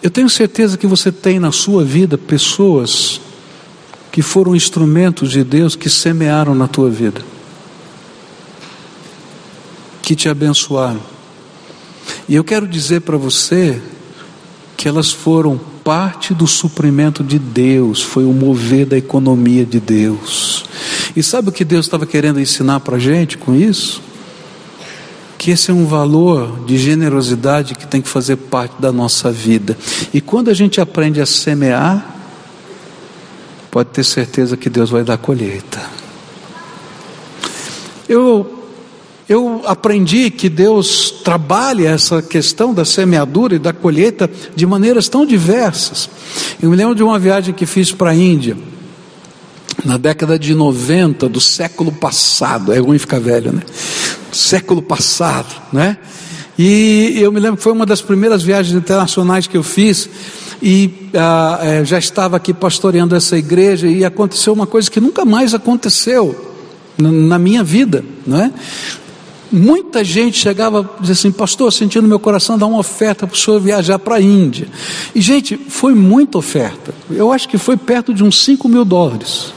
Eu 0.00 0.08
tenho 0.08 0.30
certeza 0.30 0.78
que 0.78 0.86
você 0.86 1.10
tem 1.10 1.40
na 1.40 1.50
sua 1.50 1.82
vida 1.82 2.16
pessoas 2.16 3.20
que 4.12 4.20
foram 4.20 4.54
instrumentos 4.54 5.30
de 5.30 5.42
Deus 5.42 5.74
que 5.74 5.88
semearam 5.88 6.54
na 6.54 6.68
tua 6.68 6.90
vida, 6.90 7.22
que 10.02 10.14
te 10.14 10.28
abençoaram. 10.28 11.00
E 12.28 12.34
eu 12.34 12.44
quero 12.44 12.68
dizer 12.68 13.00
para 13.00 13.16
você 13.16 13.80
que 14.76 14.86
elas 14.86 15.10
foram 15.10 15.58
parte 15.82 16.34
do 16.34 16.46
suprimento 16.46 17.24
de 17.24 17.38
Deus, 17.38 18.02
foi 18.02 18.24
o 18.24 18.32
mover 18.32 18.84
da 18.84 18.98
economia 18.98 19.64
de 19.64 19.80
Deus. 19.80 20.64
E 21.16 21.22
sabe 21.22 21.48
o 21.48 21.52
que 21.52 21.64
Deus 21.64 21.86
estava 21.86 22.06
querendo 22.06 22.38
ensinar 22.38 22.80
para 22.80 22.96
a 22.96 23.00
gente 23.00 23.38
com 23.38 23.54
isso? 23.54 24.02
Que 25.38 25.50
esse 25.50 25.70
é 25.70 25.74
um 25.74 25.86
valor 25.86 26.64
de 26.66 26.76
generosidade 26.76 27.74
que 27.74 27.86
tem 27.86 28.02
que 28.02 28.08
fazer 28.08 28.36
parte 28.36 28.74
da 28.78 28.92
nossa 28.92 29.32
vida. 29.32 29.76
E 30.12 30.20
quando 30.20 30.50
a 30.50 30.54
gente 30.54 30.80
aprende 30.80 31.20
a 31.20 31.26
semear, 31.26 32.11
pode 33.72 33.88
ter 33.88 34.04
certeza 34.04 34.54
que 34.54 34.68
Deus 34.68 34.90
vai 34.90 35.02
dar 35.02 35.16
colheita. 35.16 35.80
Eu 38.06 38.58
eu 39.26 39.62
aprendi 39.64 40.30
que 40.30 40.50
Deus 40.50 41.10
trabalha 41.24 41.88
essa 41.88 42.20
questão 42.20 42.74
da 42.74 42.84
semeadura 42.84 43.54
e 43.54 43.58
da 43.58 43.72
colheita 43.72 44.30
de 44.54 44.66
maneiras 44.66 45.08
tão 45.08 45.24
diversas. 45.24 46.10
Eu 46.60 46.68
me 46.68 46.76
lembro 46.76 46.94
de 46.94 47.02
uma 47.02 47.18
viagem 47.18 47.54
que 47.54 47.64
fiz 47.64 47.90
para 47.92 48.10
a 48.10 48.14
Índia 48.14 48.58
na 49.86 49.96
década 49.96 50.38
de 50.38 50.54
90 50.54 51.26
do 51.30 51.40
século 51.40 51.90
passado, 51.90 52.74
é 52.74 52.78
ruim 52.78 52.98
ficar 52.98 53.20
velho, 53.20 53.52
né? 53.52 53.62
Século 54.30 54.82
passado, 54.82 55.48
né? 55.72 55.96
E 56.58 57.14
eu 57.16 57.32
me 57.32 57.40
lembro 57.40 57.56
que 57.56 57.62
foi 57.62 57.72
uma 57.72 57.86
das 57.86 58.02
primeiras 58.02 58.42
viagens 58.42 58.76
internacionais 58.76 59.46
que 59.46 59.56
eu 59.56 59.62
fiz 59.62 60.10
e 60.62 61.08
ah, 61.14 61.58
é, 61.60 61.84
já 61.84 61.98
estava 61.98 62.36
aqui 62.36 62.54
pastoreando 62.54 63.16
essa 63.16 63.36
igreja 63.36 63.88
e 63.88 64.04
aconteceu 64.04 64.52
uma 64.52 64.66
coisa 64.66 64.88
que 64.88 65.00
nunca 65.00 65.24
mais 65.24 65.54
aconteceu 65.54 66.54
na, 66.96 67.36
minha 67.36 67.64
vida, 67.64 68.04
não 68.24 68.40
é? 68.40 68.52
Muita 69.50 70.04
gente 70.04 70.38
chegava 70.38 70.88
e 70.98 71.00
dizia 71.00 71.12
assim, 71.14 71.32
pastor, 71.32 71.72
sentindo 71.72 72.06
meu 72.06 72.18
coração 72.18 72.56
dar 72.56 72.66
uma 72.66 72.78
oferta 72.78 73.26
para 73.26 73.34
o 73.34 73.38
senhor 73.38 73.60
viajar 73.60 73.98
para 73.98 74.14
a 74.14 74.20
Índia. 74.20 74.68
E, 75.14 75.20
gente, 75.20 75.58
foi 75.68 75.94
muita 75.94 76.38
oferta. 76.38 76.94
Eu 77.10 77.32
acho 77.32 77.48
que 77.48 77.58
foi 77.58 77.76
perto 77.76 78.14
de 78.14 78.22
uns 78.24 78.42
5 78.44 78.66
mil 78.68 78.84
dólares 78.84 79.52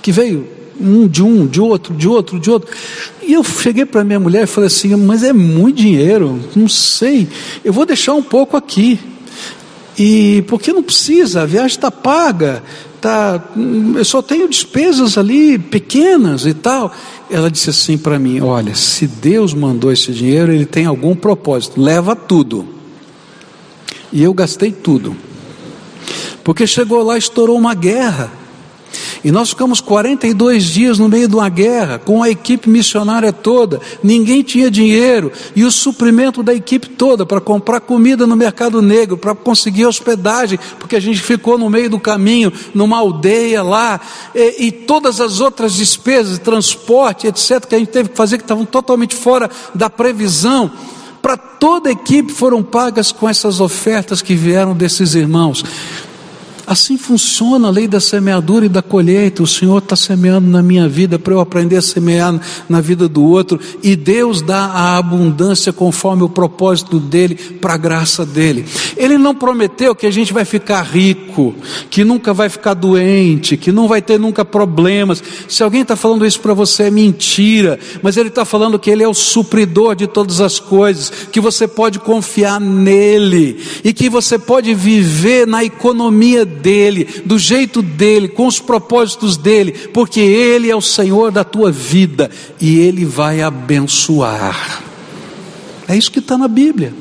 que 0.00 0.10
veio 0.10 0.48
um 0.80 1.06
de 1.06 1.22
um, 1.22 1.46
de 1.46 1.60
outro, 1.60 1.94
de 1.94 2.08
outro, 2.08 2.40
de 2.40 2.50
outro. 2.50 2.74
E 3.22 3.34
eu 3.34 3.44
cheguei 3.44 3.84
para 3.84 4.02
minha 4.02 4.18
mulher 4.18 4.44
e 4.44 4.46
falei 4.46 4.68
assim: 4.68 4.96
Mas 4.96 5.22
é 5.22 5.32
muito 5.32 5.76
dinheiro, 5.76 6.40
não 6.56 6.68
sei, 6.68 7.28
eu 7.64 7.72
vou 7.72 7.84
deixar 7.84 8.14
um 8.14 8.22
pouco 8.22 8.56
aqui. 8.56 8.98
E 9.98 10.44
porque 10.46 10.72
não 10.72 10.82
precisa, 10.82 11.42
a 11.42 11.46
viagem 11.46 11.76
está 11.76 11.90
paga, 11.90 12.62
tá, 13.00 13.42
eu 13.96 14.04
só 14.04 14.22
tenho 14.22 14.48
despesas 14.48 15.18
ali 15.18 15.58
pequenas 15.58 16.46
e 16.46 16.54
tal. 16.54 16.92
Ela 17.28 17.50
disse 17.50 17.70
assim 17.70 17.98
para 17.98 18.18
mim: 18.18 18.40
Olha, 18.40 18.74
se 18.76 19.08
Deus 19.08 19.52
mandou 19.52 19.90
esse 19.90 20.12
dinheiro, 20.12 20.52
ele 20.52 20.66
tem 20.66 20.86
algum 20.86 21.16
propósito, 21.16 21.80
leva 21.80 22.14
tudo. 22.14 22.66
E 24.12 24.22
eu 24.22 24.32
gastei 24.32 24.70
tudo, 24.70 25.16
porque 26.44 26.66
chegou 26.66 27.02
lá, 27.02 27.18
estourou 27.18 27.58
uma 27.58 27.74
guerra. 27.74 28.30
E 29.24 29.30
nós 29.30 29.50
ficamos 29.50 29.80
42 29.80 30.64
dias 30.64 30.98
no 30.98 31.08
meio 31.08 31.28
de 31.28 31.34
uma 31.34 31.48
guerra, 31.48 31.98
com 31.98 32.22
a 32.22 32.30
equipe 32.30 32.68
missionária 32.68 33.32
toda, 33.32 33.80
ninguém 34.02 34.42
tinha 34.42 34.70
dinheiro, 34.70 35.32
e 35.56 35.64
o 35.64 35.72
suprimento 35.72 36.42
da 36.42 36.54
equipe 36.54 36.88
toda 36.88 37.26
para 37.26 37.40
comprar 37.40 37.80
comida 37.80 38.26
no 38.26 38.36
mercado 38.36 38.80
negro, 38.80 39.16
para 39.16 39.34
conseguir 39.34 39.86
hospedagem, 39.86 40.58
porque 40.78 40.96
a 40.96 41.00
gente 41.00 41.20
ficou 41.20 41.58
no 41.58 41.68
meio 41.68 41.90
do 41.90 41.98
caminho, 41.98 42.52
numa 42.74 42.98
aldeia 42.98 43.62
lá, 43.62 44.00
e, 44.34 44.66
e 44.66 44.72
todas 44.72 45.20
as 45.20 45.40
outras 45.40 45.74
despesas, 45.74 46.38
transporte, 46.38 47.26
etc., 47.26 47.66
que 47.66 47.74
a 47.74 47.78
gente 47.78 47.90
teve 47.90 48.10
que 48.10 48.16
fazer, 48.16 48.38
que 48.38 48.44
estavam 48.44 48.64
totalmente 48.64 49.16
fora 49.16 49.50
da 49.74 49.90
previsão 49.90 50.70
para 51.20 51.36
toda 51.36 51.88
a 51.88 51.92
equipe 51.92 52.32
foram 52.32 52.62
pagas 52.62 53.12
com 53.12 53.28
essas 53.28 53.60
ofertas 53.60 54.22
que 54.22 54.34
vieram 54.34 54.74
desses 54.74 55.14
irmãos. 55.14 55.64
Assim 56.68 56.98
funciona 56.98 57.68
a 57.68 57.70
lei 57.70 57.88
da 57.88 57.98
semeadura 57.98 58.66
e 58.66 58.68
da 58.68 58.82
colheita. 58.82 59.42
O 59.42 59.46
Senhor 59.46 59.78
está 59.78 59.96
semeando 59.96 60.50
na 60.50 60.62
minha 60.62 60.86
vida 60.86 61.18
para 61.18 61.32
eu 61.32 61.40
aprender 61.40 61.76
a 61.76 61.80
semear 61.82 62.38
na 62.68 62.78
vida 62.82 63.08
do 63.08 63.24
outro. 63.24 63.58
E 63.82 63.96
Deus 63.96 64.42
dá 64.42 64.66
a 64.66 64.98
abundância 64.98 65.72
conforme 65.72 66.24
o 66.24 66.28
propósito 66.28 67.00
dele, 67.00 67.36
para 67.58 67.72
a 67.72 67.78
graça 67.78 68.26
dele. 68.26 68.66
Ele 68.98 69.16
não 69.16 69.34
prometeu 69.34 69.94
que 69.94 70.04
a 70.04 70.10
gente 70.10 70.30
vai 70.30 70.44
ficar 70.44 70.82
rico, 70.82 71.54
que 71.88 72.04
nunca 72.04 72.34
vai 72.34 72.50
ficar 72.50 72.74
doente, 72.74 73.56
que 73.56 73.72
não 73.72 73.88
vai 73.88 74.02
ter 74.02 74.20
nunca 74.20 74.44
problemas. 74.44 75.22
Se 75.48 75.62
alguém 75.62 75.80
está 75.80 75.96
falando 75.96 76.26
isso 76.26 76.40
para 76.40 76.52
você, 76.52 76.82
é 76.82 76.90
mentira. 76.90 77.78
Mas 78.02 78.18
ele 78.18 78.28
está 78.28 78.44
falando 78.44 78.78
que 78.78 78.90
ele 78.90 79.02
é 79.02 79.08
o 79.08 79.14
supridor 79.14 79.96
de 79.96 80.06
todas 80.06 80.38
as 80.38 80.60
coisas, 80.60 81.10
que 81.32 81.40
você 81.40 81.66
pode 81.66 81.98
confiar 81.98 82.60
nele 82.60 83.58
e 83.82 83.94
que 83.94 84.10
você 84.10 84.38
pode 84.38 84.74
viver 84.74 85.46
na 85.46 85.64
economia 85.64 86.44
dele, 86.44 86.57
do 87.24 87.38
jeito 87.38 87.82
dele, 87.82 88.28
com 88.28 88.46
os 88.46 88.60
propósitos 88.60 89.36
dele, 89.36 89.72
porque 89.92 90.20
ele 90.20 90.70
é 90.70 90.76
o 90.76 90.80
Senhor 90.80 91.30
da 91.30 91.44
tua 91.44 91.70
vida 91.70 92.30
e 92.60 92.78
ele 92.78 93.04
vai 93.04 93.42
abençoar. 93.42 94.82
É 95.88 95.96
isso 95.96 96.12
que 96.12 96.18
está 96.18 96.36
na 96.36 96.48
Bíblia. 96.48 96.92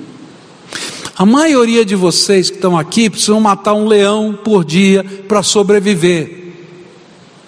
A 1.18 1.26
maioria 1.26 1.84
de 1.84 1.96
vocês 1.96 2.50
que 2.50 2.58
estão 2.58 2.78
aqui 2.78 3.10
precisam 3.10 3.42
matar 3.42 3.74
um 3.74 3.88
leão 3.88 4.38
por 4.44 4.64
dia 4.64 5.04
para 5.28 5.42
sobreviver, 5.42 6.54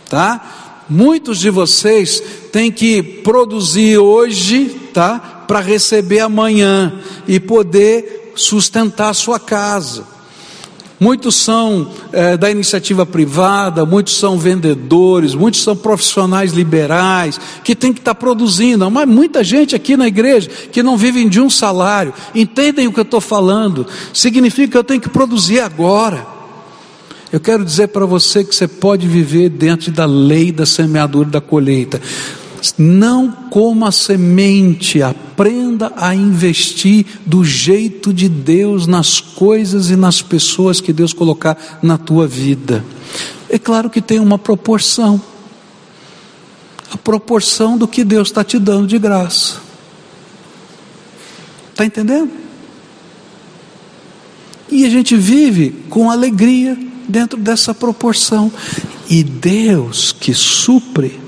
tá? 0.10 0.86
Muitos 0.90 1.40
de 1.40 1.52
vocês 1.52 2.22
têm 2.52 2.72
que 2.72 3.04
produzir 3.04 4.00
hoje, 4.00 4.76
tá? 4.92 5.46
Para 5.48 5.60
receber 5.60 6.20
amanhã 6.20 7.00
e 7.28 7.40
poder 7.40 8.34
sustentar 8.36 9.10
a 9.10 9.14
sua 9.14 9.40
casa. 9.40 10.19
Muitos 11.00 11.36
são 11.38 11.88
é, 12.12 12.36
da 12.36 12.52
iniciativa 12.52 13.06
privada, 13.06 13.86
muitos 13.86 14.18
são 14.18 14.38
vendedores, 14.38 15.34
muitos 15.34 15.64
são 15.64 15.76
profissionais 15.76 16.52
liberais, 16.52 17.40
que 17.64 17.74
tem 17.74 17.94
que 17.94 18.00
estar 18.00 18.14
tá 18.14 18.20
produzindo, 18.20 18.90
mas 18.92 19.08
muita 19.08 19.42
gente 19.42 19.74
aqui 19.76 19.96
na 19.96 20.08
igreja 20.08 20.50
que 20.72 20.84
não 20.84 20.98
vivem 20.98 21.30
de 21.30 21.40
um 21.40 21.50
salário, 21.50 22.14
entendem 22.36 22.88
o 22.88 22.92
que 22.92 23.00
eu 23.00 23.04
estou 23.04 23.22
falando, 23.22 23.88
significa 24.14 24.72
que 24.72 24.78
eu 24.78 24.84
tenho 24.84 25.00
que 25.00 25.10
produzir 25.10 25.62
agora. 25.62 26.40
Eu 27.32 27.40
quero 27.40 27.64
dizer 27.64 27.90
para 27.90 28.06
você 28.06 28.44
que 28.44 28.54
você 28.54 28.68
pode 28.68 29.08
viver 29.08 29.50
dentro 29.50 29.92
da 29.92 30.06
lei 30.06 30.52
da 30.52 30.66
semeadura 30.66 31.30
e 31.30 31.32
da 31.32 31.40
colheita. 31.40 32.02
Não 32.78 33.32
coma 33.32 33.92
semente, 33.92 35.02
aprenda 35.02 35.92
a 35.96 36.14
investir 36.14 37.06
do 37.26 37.44
jeito 37.44 38.14
de 38.14 38.28
Deus 38.28 38.88
nas 38.88 39.20
coisas 39.20 39.90
e 39.90 39.96
nas 39.96 40.22
pessoas 40.22 40.82
que 40.82 40.94
Deus 40.94 41.14
colocar 41.14 41.80
na 41.82 41.98
tua 41.98 42.28
vida. 42.28 42.84
É 43.50 43.58
claro 43.58 43.90
que 43.90 44.02
tem 44.02 44.20
uma 44.20 44.38
proporção 44.38 45.22
a 46.92 46.98
proporção 46.98 47.78
do 47.78 47.88
que 47.88 48.04
Deus 48.04 48.30
está 48.30 48.44
te 48.44 48.58
dando 48.58 48.88
de 48.88 48.98
graça. 48.98 49.58
Está 51.72 51.86
entendendo? 51.86 52.32
E 54.72 54.86
a 54.86 54.90
gente 54.90 55.16
vive 55.16 55.76
com 55.90 56.10
alegria 56.10 56.78
dentro 57.08 57.40
dessa 57.40 57.74
proporção. 57.74 58.52
E 59.10 59.24
Deus 59.24 60.12
que 60.12 60.34
supre 60.34 61.20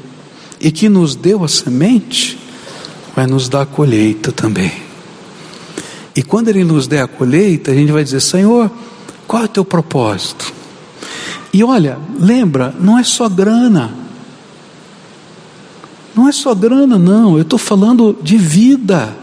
e 0.61 0.71
que 0.71 0.87
nos 0.87 1.15
deu 1.15 1.43
a 1.43 1.47
semente, 1.47 2.37
vai 3.15 3.25
nos 3.25 3.49
dar 3.49 3.63
a 3.63 3.65
colheita 3.65 4.31
também. 4.31 4.71
E 6.15 6.21
quando 6.21 6.49
Ele 6.49 6.63
nos 6.63 6.87
der 6.87 7.01
a 7.01 7.07
colheita, 7.07 7.71
a 7.71 7.73
gente 7.73 7.91
vai 7.91 8.03
dizer: 8.03 8.21
Senhor, 8.21 8.69
qual 9.27 9.43
é 9.43 9.45
o 9.45 9.49
teu 9.49 9.65
propósito? 9.65 10.53
E 11.53 11.63
olha, 11.63 11.97
lembra, 12.19 12.73
não 12.79 12.97
é 12.97 13.03
só 13.03 13.27
grana. 13.27 13.93
Não 16.15 16.27
é 16.27 16.31
só 16.31 16.53
grana, 16.53 16.97
não. 16.97 17.35
Eu 17.35 17.41
estou 17.41 17.59
falando 17.59 18.17
de 18.21 18.37
vida. 18.37 19.17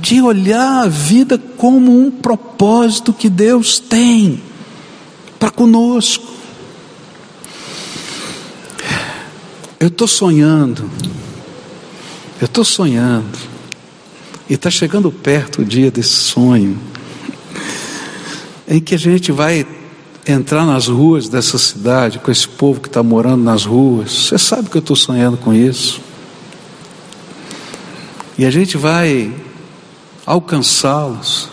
De 0.00 0.20
olhar 0.20 0.84
a 0.84 0.88
vida 0.88 1.38
como 1.38 1.98
um 1.98 2.10
propósito 2.10 3.12
que 3.12 3.28
Deus 3.28 3.78
tem 3.78 4.40
para 5.38 5.50
conosco. 5.50 6.31
Eu 9.82 9.88
estou 9.88 10.06
sonhando. 10.06 10.88
Eu 12.40 12.44
estou 12.44 12.64
sonhando. 12.64 13.36
E 14.48 14.54
está 14.54 14.70
chegando 14.70 15.10
perto 15.10 15.62
o 15.62 15.64
dia 15.64 15.90
desse 15.90 16.14
sonho. 16.14 16.78
Em 18.68 18.78
que 18.78 18.94
a 18.94 18.98
gente 18.98 19.32
vai 19.32 19.66
entrar 20.24 20.64
nas 20.64 20.86
ruas 20.86 21.28
dessa 21.28 21.58
cidade, 21.58 22.20
com 22.20 22.30
esse 22.30 22.46
povo 22.46 22.80
que 22.80 22.86
está 22.86 23.02
morando 23.02 23.42
nas 23.42 23.64
ruas. 23.64 24.12
Você 24.12 24.38
sabe 24.38 24.70
que 24.70 24.76
eu 24.76 24.80
estou 24.80 24.94
sonhando 24.94 25.36
com 25.36 25.52
isso. 25.52 26.00
E 28.38 28.44
a 28.44 28.52
gente 28.52 28.76
vai 28.76 29.34
alcançá-los. 30.24 31.48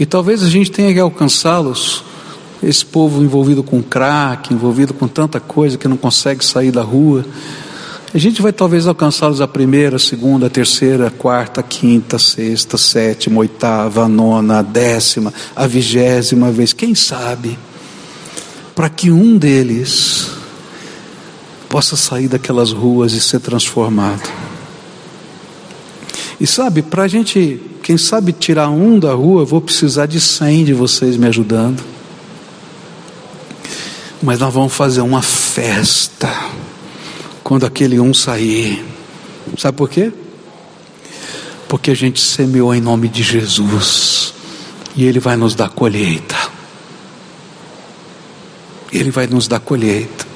E 0.00 0.04
talvez 0.04 0.42
a 0.42 0.50
gente 0.50 0.68
tenha 0.68 0.92
que 0.92 0.98
alcançá-los, 0.98 2.02
esse 2.62 2.84
povo 2.84 3.22
envolvido 3.22 3.62
com 3.62 3.82
crack, 3.82 4.52
envolvido 4.52 4.94
com 4.94 5.08
tanta 5.08 5.40
coisa 5.40 5.76
que 5.76 5.88
não 5.88 5.96
consegue 5.96 6.44
sair 6.44 6.70
da 6.70 6.82
rua. 6.82 7.24
A 8.14 8.18
gente 8.18 8.42
vai 8.42 8.52
talvez 8.52 8.86
alcançá-los 8.86 9.40
a 9.40 9.48
primeira, 9.48 9.98
segunda, 9.98 10.50
terceira, 10.50 11.10
quarta, 11.10 11.62
quinta, 11.62 12.18
sexta, 12.18 12.76
sétima, 12.76 13.40
oitava, 13.40 14.06
nona, 14.06 14.62
décima, 14.62 15.32
a 15.56 15.66
vigésima 15.66 16.50
vez, 16.50 16.72
quem 16.72 16.94
sabe? 16.94 17.58
para 18.74 18.88
que 18.88 19.10
um 19.10 19.36
deles 19.36 20.30
possa 21.68 21.96
sair 21.96 22.28
daquelas 22.28 22.72
ruas 22.72 23.12
e 23.12 23.20
ser 23.20 23.40
transformado. 23.40 24.28
E 26.40 26.46
sabe, 26.46 26.82
para 26.82 27.04
a 27.04 27.08
gente, 27.08 27.60
quem 27.82 27.96
sabe 27.96 28.32
tirar 28.32 28.68
um 28.68 28.98
da 28.98 29.12
rua, 29.12 29.44
vou 29.44 29.60
precisar 29.60 30.06
de 30.06 30.20
cem 30.20 30.64
de 30.64 30.74
vocês 30.74 31.16
me 31.16 31.26
ajudando. 31.26 31.91
Mas 34.22 34.38
nós 34.38 34.54
vamos 34.54 34.72
fazer 34.72 35.00
uma 35.00 35.20
festa 35.20 36.30
quando 37.42 37.66
aquele 37.66 37.98
um 37.98 38.14
sair. 38.14 38.84
Sabe 39.58 39.76
por 39.76 39.90
quê? 39.90 40.12
Porque 41.68 41.90
a 41.90 41.94
gente 41.94 42.20
semeou 42.20 42.72
em 42.74 42.80
nome 42.80 43.08
de 43.08 43.22
Jesus 43.22 44.32
e 44.94 45.04
Ele 45.04 45.18
vai 45.18 45.36
nos 45.36 45.54
dar 45.54 45.70
colheita. 45.70 46.36
Ele 48.92 49.10
vai 49.10 49.26
nos 49.26 49.48
dar 49.48 49.58
colheita. 49.58 50.26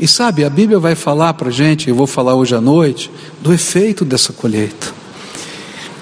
E 0.00 0.08
sabe, 0.08 0.44
a 0.44 0.50
Bíblia 0.50 0.78
vai 0.78 0.94
falar 0.94 1.34
para 1.34 1.48
a 1.48 1.52
gente, 1.52 1.90
eu 1.90 1.94
vou 1.94 2.06
falar 2.06 2.34
hoje 2.34 2.54
à 2.54 2.60
noite, 2.60 3.10
do 3.40 3.52
efeito 3.52 4.04
dessa 4.04 4.32
colheita. 4.32 4.88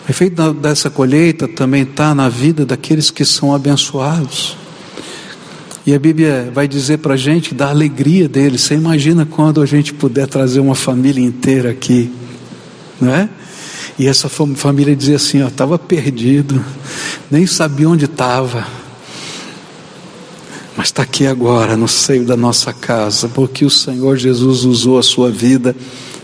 O 0.07 0.11
efeito 0.11 0.55
dessa 0.55 0.89
colheita 0.89 1.49
também 1.49 1.83
está 1.83 2.15
na 2.15 2.29
vida 2.29 2.65
daqueles 2.65 3.11
que 3.11 3.25
são 3.25 3.53
abençoados. 3.53 4.57
E 5.89 5.95
a 5.95 5.99
Bíblia 5.99 6.51
vai 6.53 6.69
dizer 6.69 6.99
para 6.99 7.15
a 7.15 7.17
gente 7.17 7.55
da 7.55 7.71
alegria 7.71 8.29
deles. 8.29 8.61
Você 8.61 8.75
imagina 8.75 9.25
quando 9.25 9.63
a 9.63 9.65
gente 9.65 9.95
puder 9.95 10.27
trazer 10.27 10.61
uma 10.61 10.75
família 10.75 11.25
inteira 11.25 11.71
aqui, 11.71 12.13
não 13.01 13.11
é? 13.11 13.27
E 13.99 14.07
essa 14.07 14.29
família 14.29 14.95
dizia 14.95 15.17
assim: 15.17 15.43
ó, 15.43 15.49
estava 15.49 15.79
perdido, 15.79 16.63
nem 17.31 17.47
sabia 17.47 17.89
onde 17.89 18.05
estava 18.05 18.67
mas 20.77 20.89
está 20.89 21.03
aqui 21.03 21.27
agora, 21.27 21.75
no 21.75 21.89
seio 21.89 22.27
da 22.27 22.37
nossa 22.37 22.71
casa, 22.71 23.27
porque 23.27 23.65
o 23.65 23.71
Senhor 23.71 24.19
Jesus 24.19 24.65
usou 24.65 24.99
a 24.99 25.03
sua 25.03 25.31
vida 25.31 25.75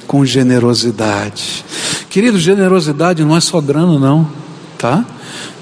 com 0.07 0.27
generosidade. 0.27 1.64
Querido, 2.11 2.38
generosidade 2.38 3.24
não 3.24 3.35
é 3.35 3.40
só 3.40 3.62
grana, 3.62 3.98
não, 3.98 4.31
tá? 4.77 5.05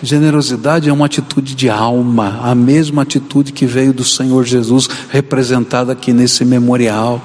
Generosidade 0.02 0.88
é 0.88 0.92
uma 0.92 1.06
atitude 1.06 1.54
de 1.54 1.68
alma, 1.70 2.40
a 2.42 2.54
mesma 2.54 3.02
atitude 3.02 3.52
que 3.52 3.66
veio 3.66 3.92
do 3.92 4.04
Senhor 4.04 4.44
Jesus, 4.44 4.88
representada 5.10 5.92
aqui 5.92 6.12
nesse 6.12 6.44
memorial, 6.44 7.22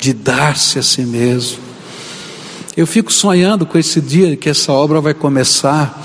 de 0.00 0.12
dar-se 0.12 0.78
a 0.78 0.82
si 0.82 1.02
mesmo. 1.02 1.58
Eu 2.76 2.86
fico 2.86 3.10
sonhando 3.12 3.64
com 3.64 3.78
esse 3.78 4.00
dia 4.00 4.36
que 4.36 4.50
essa 4.50 4.70
obra 4.70 5.00
vai 5.00 5.14
começar 5.14 6.04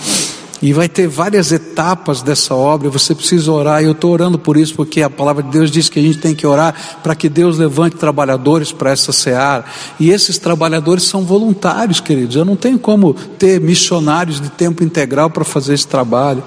e 0.61 0.73
vai 0.73 0.87
ter 0.87 1.07
várias 1.07 1.51
etapas 1.51 2.21
dessa 2.21 2.53
obra, 2.53 2.89
você 2.89 3.15
precisa 3.15 3.51
orar, 3.51 3.81
e 3.81 3.85
eu 3.85 3.93
estou 3.93 4.11
orando 4.11 4.37
por 4.37 4.55
isso, 4.55 4.75
porque 4.75 5.01
a 5.01 5.09
palavra 5.09 5.41
de 5.41 5.49
Deus 5.49 5.71
diz 5.71 5.89
que 5.89 5.97
a 5.97 6.01
gente 6.01 6.19
tem 6.19 6.35
que 6.35 6.45
orar 6.45 6.99
para 7.01 7.15
que 7.15 7.27
Deus 7.27 7.57
levante 7.57 7.95
trabalhadores 7.95 8.71
para 8.71 8.91
essa 8.91 9.11
seara. 9.11 9.65
E 9.99 10.11
esses 10.11 10.37
trabalhadores 10.37 11.03
são 11.03 11.23
voluntários, 11.23 11.99
queridos. 11.99 12.35
Eu 12.35 12.45
não 12.45 12.55
tenho 12.55 12.77
como 12.77 13.13
ter 13.13 13.59
missionários 13.59 14.39
de 14.39 14.49
tempo 14.49 14.83
integral 14.83 15.31
para 15.31 15.43
fazer 15.43 15.73
esse 15.73 15.87
trabalho. 15.87 16.43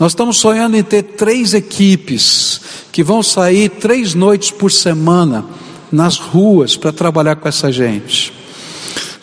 Nós 0.00 0.12
estamos 0.12 0.38
sonhando 0.38 0.76
em 0.76 0.82
ter 0.82 1.02
três 1.02 1.52
equipes 1.52 2.62
que 2.90 3.02
vão 3.02 3.22
sair 3.22 3.68
três 3.68 4.14
noites 4.14 4.50
por 4.50 4.72
semana 4.72 5.44
nas 5.92 6.16
ruas 6.16 6.76
para 6.76 6.92
trabalhar 6.92 7.36
com 7.36 7.46
essa 7.46 7.70
gente. 7.70 8.43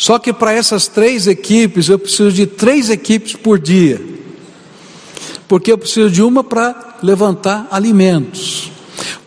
Só 0.01 0.17
que 0.17 0.33
para 0.33 0.51
essas 0.51 0.87
três 0.87 1.27
equipes 1.27 1.87
eu 1.87 1.99
preciso 1.99 2.31
de 2.31 2.47
três 2.47 2.89
equipes 2.89 3.33
por 3.33 3.59
dia 3.59 4.11
porque 5.51 5.69
eu 5.69 5.77
preciso 5.77 6.09
de 6.09 6.23
uma 6.23 6.45
para 6.45 6.97
levantar 7.03 7.67
alimentos, 7.69 8.71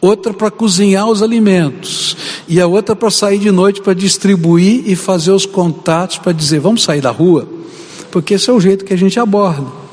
outra 0.01 0.33
para 0.33 0.51
cozinhar 0.51 1.07
os 1.07 1.23
alimentos, 1.23 2.17
e 2.49 2.59
a 2.63 2.67
outra 2.67 2.97
para 2.97 3.11
sair 3.11 3.39
de 3.39 3.51
noite 3.51 3.83
para 3.83 3.93
distribuir 3.93 4.85
e 4.87 4.97
fazer 4.97 5.33
os 5.33 5.45
contatos 5.45 6.17
para 6.17 6.33
dizer: 6.33 6.61
vamos 6.61 6.83
sair 6.83 7.03
da 7.03 7.11
rua, 7.11 7.47
porque 8.11 8.33
esse 8.33 8.49
é 8.49 8.55
o 8.55 8.59
jeito 8.59 8.87
que 8.87 8.95
a 8.95 8.97
gente 8.97 9.21
aborda. 9.21 9.84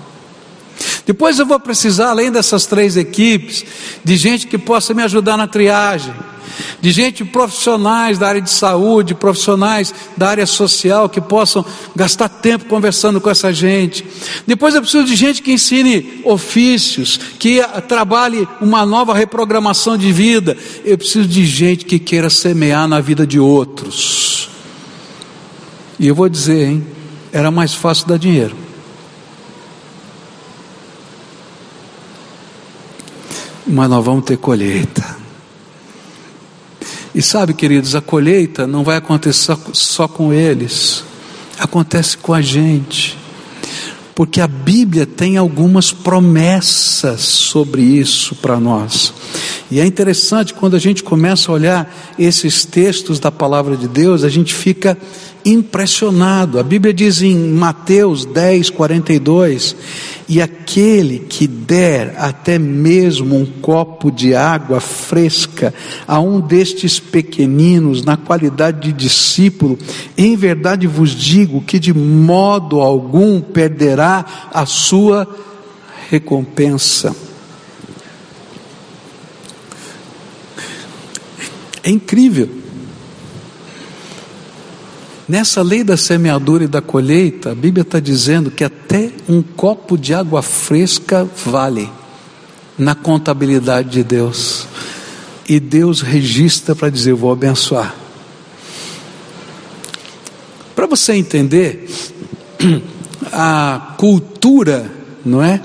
Depois 1.11 1.37
eu 1.37 1.45
vou 1.45 1.59
precisar, 1.59 2.11
além 2.11 2.31
dessas 2.31 2.65
três 2.65 2.95
equipes, 2.95 3.65
de 4.01 4.15
gente 4.15 4.47
que 4.47 4.57
possa 4.57 4.93
me 4.93 5.03
ajudar 5.03 5.35
na 5.35 5.45
triagem 5.45 6.13
de 6.79 6.89
gente 6.91 7.25
profissionais 7.25 8.17
da 8.17 8.29
área 8.29 8.41
de 8.41 8.49
saúde, 8.49 9.13
profissionais 9.13 9.93
da 10.15 10.29
área 10.29 10.45
social 10.45 11.09
que 11.09 11.19
possam 11.19 11.65
gastar 11.93 12.29
tempo 12.29 12.63
conversando 12.65 13.19
com 13.19 13.29
essa 13.29 13.51
gente. 13.51 14.05
Depois 14.47 14.73
eu 14.73 14.81
preciso 14.81 15.03
de 15.03 15.15
gente 15.17 15.41
que 15.41 15.51
ensine 15.51 16.21
ofícios, 16.23 17.19
que 17.37 17.61
trabalhe 17.89 18.47
uma 18.61 18.85
nova 18.85 19.13
reprogramação 19.13 19.97
de 19.97 20.13
vida. 20.13 20.57
Eu 20.85 20.97
preciso 20.97 21.27
de 21.27 21.45
gente 21.45 21.83
que 21.83 21.99
queira 21.99 22.29
semear 22.29 22.87
na 22.87 23.01
vida 23.01 23.27
de 23.27 23.37
outros. 23.37 24.49
E 25.99 26.07
eu 26.07 26.15
vou 26.15 26.29
dizer, 26.29 26.69
hein, 26.69 26.87
era 27.33 27.51
mais 27.51 27.73
fácil 27.73 28.07
dar 28.07 28.17
dinheiro. 28.17 28.70
Mas 33.71 33.89
nós 33.89 34.03
vamos 34.03 34.25
ter 34.25 34.37
colheita. 34.37 35.21
E 37.15 37.21
sabe, 37.21 37.53
queridos, 37.53 37.95
a 37.95 38.01
colheita 38.01 38.67
não 38.67 38.83
vai 38.83 38.97
acontecer 38.97 39.57
só 39.73 40.07
com 40.07 40.33
eles, 40.33 41.03
acontece 41.57 42.17
com 42.17 42.33
a 42.33 42.41
gente, 42.41 43.17
porque 44.15 44.39
a 44.39 44.47
Bíblia 44.47 45.05
tem 45.05 45.37
algumas 45.37 45.91
promessas 45.91 47.21
sobre 47.21 47.81
isso 47.81 48.35
para 48.35 48.59
nós. 48.59 49.13
E 49.69 49.79
é 49.79 49.85
interessante 49.85 50.53
quando 50.53 50.75
a 50.75 50.79
gente 50.79 51.03
começa 51.03 51.51
a 51.51 51.55
olhar 51.55 52.13
esses 52.19 52.65
textos 52.65 53.19
da 53.19 53.31
palavra 53.31 53.75
de 53.75 53.87
Deus, 53.87 54.23
a 54.23 54.29
gente 54.29 54.53
fica 54.53 54.97
impressionado. 55.45 56.59
A 56.59 56.63
Bíblia 56.63 56.93
diz 56.93 57.21
em 57.21 57.35
Mateus 57.35 58.25
10, 58.25 58.69
42: 58.69 59.75
E 60.27 60.41
aquele 60.41 61.19
que 61.19 61.47
der 61.47 62.15
até 62.17 62.59
mesmo 62.59 63.35
um 63.35 63.45
copo 63.45 64.11
de 64.11 64.35
água 64.35 64.79
fresca 64.79 65.73
a 66.07 66.19
um 66.19 66.39
destes 66.39 66.99
pequeninos, 66.99 68.03
na 68.03 68.17
qualidade 68.17 68.81
de 68.81 68.93
discípulo, 68.93 69.77
em 70.17 70.35
verdade 70.35 70.87
vos 70.87 71.11
digo 71.11 71.61
que 71.61 71.79
de 71.79 71.93
modo 71.93 72.79
algum 72.79 73.41
perderá 73.41 74.49
a 74.53 74.65
sua 74.65 75.27
recompensa. 76.09 77.15
É 81.83 81.89
incrível. 81.89 82.60
Nessa 85.31 85.61
lei 85.61 85.81
da 85.81 85.95
semeadura 85.95 86.65
e 86.65 86.67
da 86.67 86.81
colheita, 86.81 87.53
a 87.53 87.55
Bíblia 87.55 87.83
está 87.83 88.01
dizendo 88.01 88.51
que 88.51 88.65
até 88.65 89.11
um 89.29 89.41
copo 89.41 89.97
de 89.97 90.13
água 90.13 90.41
fresca 90.41 91.25
vale 91.45 91.89
na 92.77 92.95
contabilidade 92.95 93.91
de 93.91 94.03
Deus. 94.03 94.67
E 95.47 95.57
Deus 95.57 96.01
registra 96.01 96.75
para 96.75 96.89
dizer: 96.89 97.11
Eu 97.11 97.15
vou 97.15 97.31
abençoar. 97.31 97.95
Para 100.75 100.85
você 100.85 101.13
entender, 101.13 101.89
a 103.31 103.95
cultura, 103.97 104.91
não 105.25 105.41
é? 105.41 105.61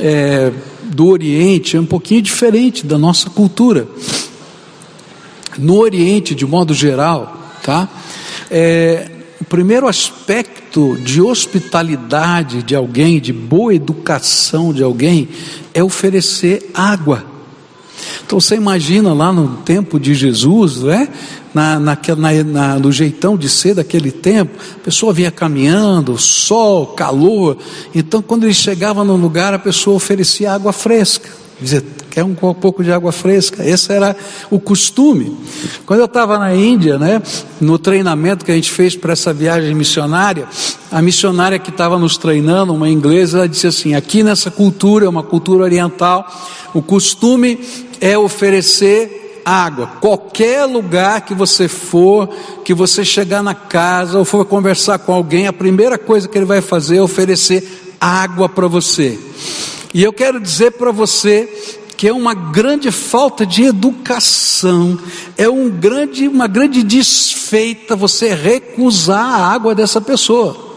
é 0.00 0.50
do 0.84 1.08
Oriente 1.08 1.76
é 1.76 1.80
um 1.80 1.84
pouquinho 1.84 2.22
diferente 2.22 2.86
da 2.86 2.96
nossa 2.96 3.28
cultura. 3.28 3.86
No 5.58 5.76
Oriente, 5.76 6.34
de 6.34 6.46
modo 6.46 6.72
geral, 6.72 7.52
tá? 7.62 7.90
É, 8.52 9.10
o 9.40 9.44
primeiro 9.44 9.88
aspecto 9.88 10.96
de 10.98 11.22
hospitalidade 11.22 12.62
de 12.62 12.76
alguém, 12.76 13.18
de 13.18 13.32
boa 13.32 13.74
educação 13.74 14.72
de 14.72 14.82
alguém, 14.82 15.28
é 15.72 15.82
oferecer 15.82 16.70
água. 16.74 17.24
Então 18.24 18.38
você 18.38 18.54
imagina 18.54 19.14
lá 19.14 19.32
no 19.32 19.56
tempo 19.58 19.98
de 19.98 20.14
Jesus, 20.14 20.82
né? 20.82 21.08
na, 21.54 21.78
na, 21.78 21.98
na, 22.44 22.78
no 22.78 22.90
jeitão 22.90 23.36
de 23.36 23.48
ser 23.48 23.74
daquele 23.74 24.10
tempo, 24.10 24.58
a 24.76 24.84
pessoa 24.84 25.12
vinha 25.12 25.30
caminhando, 25.30 26.16
sol, 26.18 26.86
calor. 26.88 27.56
Então, 27.94 28.22
quando 28.22 28.44
ele 28.44 28.54
chegava 28.54 29.04
num 29.04 29.16
lugar, 29.16 29.52
a 29.52 29.58
pessoa 29.58 29.96
oferecia 29.96 30.52
água 30.52 30.72
fresca. 30.72 31.41
Dizia, 31.62 31.84
quer 32.10 32.24
um 32.24 32.34
pouco 32.34 32.84
de 32.84 32.92
água 32.92 33.12
fresca? 33.12 33.64
Esse 33.64 33.92
era 33.92 34.14
o 34.50 34.60
costume. 34.60 35.36
Quando 35.86 36.00
eu 36.00 36.06
estava 36.06 36.38
na 36.38 36.54
Índia, 36.54 36.98
né, 36.98 37.22
no 37.60 37.78
treinamento 37.78 38.44
que 38.44 38.52
a 38.52 38.54
gente 38.54 38.70
fez 38.70 38.94
para 38.94 39.12
essa 39.12 39.32
viagem 39.32 39.74
missionária, 39.74 40.46
a 40.90 41.00
missionária 41.00 41.58
que 41.58 41.70
estava 41.70 41.98
nos 41.98 42.16
treinando, 42.16 42.74
uma 42.74 42.88
inglesa, 42.88 43.38
ela 43.38 43.48
disse 43.48 43.66
assim: 43.66 43.94
aqui 43.94 44.22
nessa 44.22 44.50
cultura, 44.50 45.06
é 45.06 45.08
uma 45.08 45.22
cultura 45.22 45.64
oriental, 45.64 46.26
o 46.74 46.82
costume 46.82 47.58
é 48.00 48.18
oferecer 48.18 49.40
água. 49.44 49.86
Qualquer 50.00 50.64
lugar 50.66 51.22
que 51.22 51.34
você 51.34 51.68
for, 51.68 52.28
que 52.64 52.74
você 52.74 53.04
chegar 53.04 53.42
na 53.42 53.54
casa 53.54 54.18
ou 54.18 54.24
for 54.24 54.44
conversar 54.44 54.98
com 54.98 55.12
alguém, 55.12 55.46
a 55.46 55.52
primeira 55.52 55.98
coisa 55.98 56.28
que 56.28 56.36
ele 56.36 56.44
vai 56.44 56.60
fazer 56.60 56.96
é 56.96 57.02
oferecer 57.02 57.96
água 58.00 58.48
para 58.48 58.66
você. 58.66 59.18
E 59.94 60.02
eu 60.02 60.12
quero 60.12 60.40
dizer 60.40 60.72
para 60.72 60.90
você 60.90 61.48
que 61.96 62.08
é 62.08 62.12
uma 62.12 62.34
grande 62.34 62.90
falta 62.90 63.46
de 63.46 63.62
educação, 63.62 64.98
é 65.36 65.48
um 65.48 65.70
grande, 65.70 66.26
uma 66.26 66.48
grande 66.48 66.82
desfeita 66.82 67.94
você 67.94 68.34
recusar 68.34 69.24
a 69.24 69.52
água 69.52 69.74
dessa 69.74 70.00
pessoa. 70.00 70.72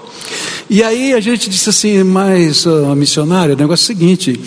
E 0.70 0.84
aí 0.84 1.14
a 1.14 1.20
gente 1.20 1.50
disse 1.50 1.70
assim, 1.70 2.04
mas 2.04 2.66
uh, 2.66 2.96
missionário, 2.96 3.56
o 3.56 3.58
negócio 3.58 3.92
é 3.92 3.96
o 3.96 3.98
seguinte, 3.98 4.40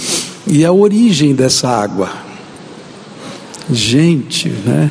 e 0.46 0.64
a 0.64 0.72
origem 0.72 1.35
dessa 1.35 1.68
água? 1.68 2.28
gente, 3.70 4.48
né? 4.48 4.90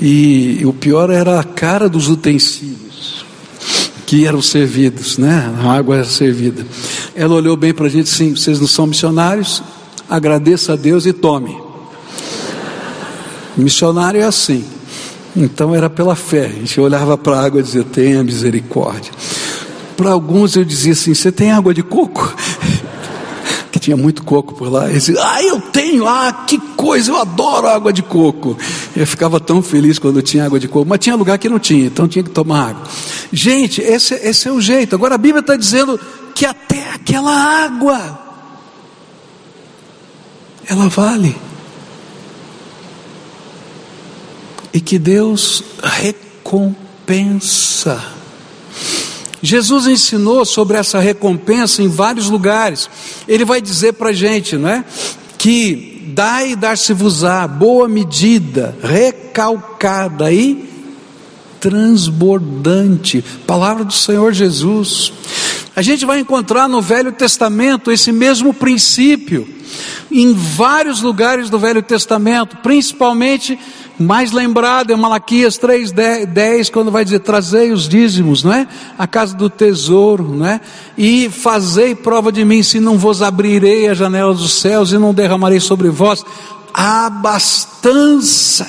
E 0.00 0.60
o 0.64 0.72
pior 0.72 1.10
era 1.10 1.40
a 1.40 1.44
cara 1.44 1.88
dos 1.88 2.08
utensílios 2.08 3.24
que 4.06 4.26
eram 4.26 4.42
servidos, 4.42 5.18
né? 5.18 5.52
A 5.62 5.72
água 5.72 5.96
era 5.96 6.04
servida. 6.04 6.64
Ela 7.16 7.34
olhou 7.34 7.56
bem 7.56 7.72
para 7.72 7.86
a 7.86 7.88
gente 7.88 8.10
assim: 8.12 8.34
vocês 8.34 8.58
não 8.58 8.66
são 8.66 8.86
missionários? 8.86 9.62
Agradeça 10.08 10.72
a 10.72 10.76
Deus 10.76 11.06
e 11.06 11.12
tome. 11.12 11.56
Missionário 13.56 14.20
é 14.20 14.24
assim. 14.24 14.64
Então 15.36 15.74
era 15.74 15.88
pela 15.88 16.16
fé. 16.16 16.46
A 16.46 16.48
gente 16.48 16.80
olhava 16.80 17.16
para 17.16 17.36
a 17.36 17.44
água 17.44 17.60
e 17.60 17.62
dizia: 17.62 17.84
tenha 17.84 18.22
misericórdia. 18.24 19.12
Para 19.96 20.10
alguns 20.10 20.56
eu 20.56 20.64
dizia 20.64 20.92
assim: 20.92 21.14
você 21.14 21.30
tem 21.30 21.52
água 21.52 21.72
de 21.72 21.82
coco? 21.82 22.34
Tinha 23.84 23.96
muito 23.96 24.24
coco 24.24 24.54
por 24.54 24.72
lá. 24.72 24.90
E 24.90 24.94
disse, 24.94 25.14
ah, 25.18 25.42
eu 25.42 25.60
tenho, 25.60 26.08
ah, 26.08 26.32
que 26.46 26.58
coisa, 26.58 27.10
eu 27.10 27.16
adoro 27.16 27.68
água 27.68 27.92
de 27.92 28.02
coco. 28.02 28.56
Eu 28.96 29.06
ficava 29.06 29.38
tão 29.38 29.62
feliz 29.62 29.98
quando 29.98 30.22
tinha 30.22 30.46
água 30.46 30.58
de 30.58 30.66
coco, 30.66 30.88
mas 30.88 30.98
tinha 30.98 31.14
lugar 31.14 31.36
que 31.38 31.50
não 31.50 31.58
tinha, 31.58 31.86
então 31.86 32.08
tinha 32.08 32.22
que 32.22 32.30
tomar 32.30 32.70
água. 32.70 32.82
Gente, 33.30 33.82
esse, 33.82 34.14
esse 34.14 34.48
é 34.48 34.52
o 34.52 34.60
jeito. 34.60 34.94
Agora 34.94 35.16
a 35.16 35.18
Bíblia 35.18 35.40
está 35.40 35.54
dizendo 35.54 36.00
que 36.34 36.46
até 36.46 36.94
aquela 36.94 37.30
água, 37.30 38.18
ela 40.66 40.88
vale. 40.88 41.36
E 44.72 44.80
que 44.80 44.98
Deus 44.98 45.62
recompensa. 45.82 46.82
Jesus 49.44 49.86
ensinou 49.86 50.42
sobre 50.46 50.78
essa 50.78 50.98
recompensa 50.98 51.82
em 51.82 51.88
vários 51.88 52.30
lugares. 52.30 52.88
Ele 53.28 53.44
vai 53.44 53.60
dizer 53.60 53.92
para 53.92 54.08
a 54.08 54.12
gente, 54.14 54.56
não 54.56 54.70
é? 54.70 54.82
Que 55.36 56.02
dai 56.14 56.52
e 56.52 56.56
dar-se-vos-á, 56.56 57.46
boa 57.46 57.86
medida, 57.86 58.74
recalcada 58.82 60.32
e 60.32 60.66
transbordante. 61.60 63.22
Palavra 63.46 63.84
do 63.84 63.92
Senhor 63.92 64.32
Jesus. 64.32 65.12
A 65.76 65.82
gente 65.82 66.06
vai 66.06 66.20
encontrar 66.20 66.66
no 66.66 66.80
Velho 66.80 67.12
Testamento 67.12 67.92
esse 67.92 68.12
mesmo 68.12 68.54
princípio, 68.54 69.46
em 70.10 70.32
vários 70.32 71.02
lugares 71.02 71.50
do 71.50 71.58
Velho 71.58 71.82
Testamento, 71.82 72.56
principalmente 72.62 73.58
mais 73.98 74.32
lembrado 74.32 74.92
é 74.92 74.96
Malaquias 74.96 75.56
3:10, 75.56 76.68
quando 76.68 76.90
vai 76.90 77.04
dizer: 77.04 77.20
"Trazei 77.20 77.70
os 77.70 77.88
dízimos, 77.88 78.42
não 78.42 78.52
é? 78.52 78.66
A 78.98 79.06
casa 79.06 79.36
do 79.36 79.48
tesouro, 79.48 80.34
não 80.34 80.46
é? 80.46 80.60
E 80.98 81.30
fazei 81.30 81.94
prova 81.94 82.32
de 82.32 82.44
mim, 82.44 82.62
se 82.62 82.80
não 82.80 82.98
vos 82.98 83.22
abrirei 83.22 83.88
a 83.88 83.94
janela 83.94 84.34
dos 84.34 84.54
céus 84.54 84.90
e 84.90 84.98
não 84.98 85.14
derramarei 85.14 85.60
sobre 85.60 85.88
vós 85.90 86.24
abastança." 86.72 88.66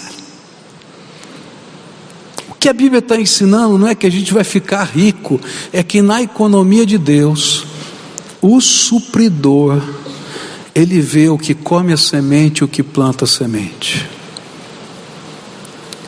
O 2.48 2.54
que 2.54 2.70
a 2.70 2.74
Bíblia 2.74 3.00
está 3.00 3.20
ensinando 3.20 3.78
não 3.78 3.88
é 3.88 3.96
que 3.96 4.06
a 4.06 4.12
gente 4.12 4.32
vai 4.34 4.44
ficar 4.44 4.84
rico, 4.84 5.42
é 5.74 5.82
que 5.82 6.04
na 6.04 6.22
economia 6.22 6.86
de 6.86 7.00
Deus, 7.00 7.66
o 8.42 8.62
supridor, 8.62 9.82
ele 10.74 11.00
vê 11.02 11.30
o 11.30 11.38
que 11.38 11.56
come 11.56 11.94
a 11.94 11.98
semente 11.98 12.60
e 12.60 12.64
o 12.64 12.68
que 12.68 12.84
planta 12.84 13.26
a 13.26 13.28
semente 13.28 14.15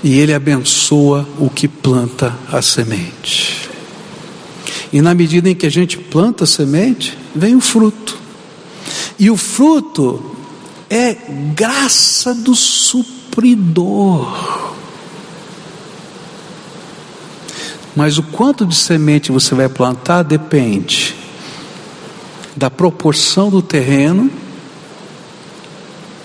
e 0.03 0.19
Ele 0.19 0.33
abençoa 0.33 1.27
o 1.39 1.49
que 1.49 1.67
planta 1.67 2.35
a 2.51 2.61
semente. 2.61 3.69
E 4.91 5.01
na 5.01 5.13
medida 5.13 5.49
em 5.49 5.55
que 5.55 5.65
a 5.65 5.71
gente 5.71 5.97
planta 5.97 6.43
a 6.43 6.47
semente, 6.47 7.17
vem 7.35 7.55
o 7.55 7.61
fruto. 7.61 8.17
E 9.19 9.29
o 9.29 9.37
fruto 9.37 10.35
é 10.89 11.15
graça 11.53 12.33
do 12.33 12.55
supridor. 12.55 14.27
Mas 17.95 18.17
o 18.17 18.23
quanto 18.23 18.65
de 18.65 18.75
semente 18.75 19.31
você 19.31 19.55
vai 19.55 19.67
plantar 19.67 20.23
depende 20.23 21.15
da 22.55 22.69
proporção 22.69 23.49
do 23.49 23.61
terreno, 23.61 24.31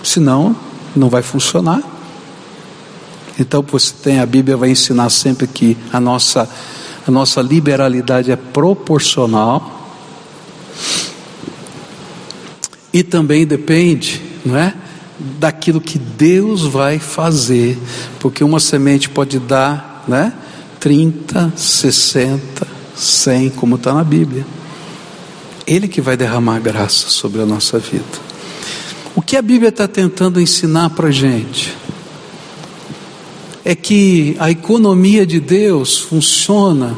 senão 0.02 0.54
não 0.94 1.08
vai 1.08 1.22
funcionar. 1.22 1.82
Então 3.38 3.62
você 3.62 3.94
tem 4.02 4.20
a 4.20 4.26
Bíblia 4.26 4.56
vai 4.56 4.70
ensinar 4.70 5.08
sempre 5.10 5.46
que 5.46 5.76
a 5.92 5.98
nossa 5.98 6.48
a 7.06 7.10
nossa 7.10 7.42
liberalidade 7.42 8.30
é 8.30 8.36
proporcional 8.36 9.80
e 12.92 13.02
também 13.02 13.46
depende, 13.46 14.22
não 14.44 14.56
é? 14.56 14.74
Daquilo 15.38 15.80
que 15.80 15.98
Deus 15.98 16.62
vai 16.62 16.98
fazer, 16.98 17.78
porque 18.20 18.44
uma 18.44 18.60
semente 18.60 19.08
pode 19.08 19.38
dar, 19.38 20.04
né? 20.06 20.32
30, 20.78 21.52
60, 21.56 22.66
100, 22.94 23.50
como 23.50 23.76
está 23.76 23.94
na 23.94 24.04
Bíblia. 24.04 24.44
Ele 25.66 25.88
que 25.88 26.00
vai 26.00 26.16
derramar 26.16 26.60
graça 26.60 27.08
sobre 27.08 27.40
a 27.40 27.46
nossa 27.46 27.78
vida. 27.78 28.04
O 29.14 29.22
que 29.22 29.36
a 29.36 29.42
Bíblia 29.42 29.68
está 29.68 29.86
tentando 29.86 30.40
ensinar 30.40 30.90
para 30.90 31.08
a 31.08 31.12
gente? 31.12 31.76
É 33.64 33.74
que 33.74 34.36
a 34.38 34.50
economia 34.50 35.24
de 35.24 35.38
Deus 35.38 35.98
funciona 35.98 36.96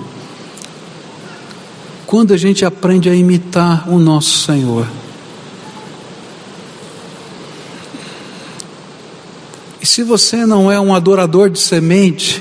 quando 2.07 2.33
a 2.33 2.37
gente 2.37 2.64
aprende 2.64 3.09
a 3.09 3.14
imitar 3.14 3.88
o 3.88 3.98
nosso 3.98 4.44
Senhor. 4.44 4.87
E 9.81 9.87
se 9.87 10.03
você 10.03 10.47
não 10.47 10.72
é 10.72 10.80
um 10.80 10.95
adorador 10.95 11.51
de 11.51 11.59
semente, 11.59 12.41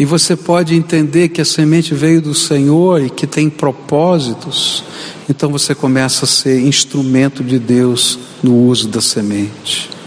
e 0.00 0.04
você 0.06 0.34
pode 0.34 0.74
entender 0.74 1.28
que 1.28 1.42
a 1.42 1.44
semente 1.44 1.94
veio 1.94 2.22
do 2.22 2.34
Senhor 2.34 3.02
e 3.02 3.10
que 3.10 3.26
tem 3.26 3.50
propósitos, 3.50 4.82
então 5.28 5.50
você 5.50 5.74
começa 5.74 6.24
a 6.24 6.28
ser 6.28 6.58
instrumento 6.58 7.44
de 7.44 7.58
Deus 7.58 8.18
no 8.42 8.56
uso 8.66 8.88
da 8.88 9.02
semente. 9.02 9.99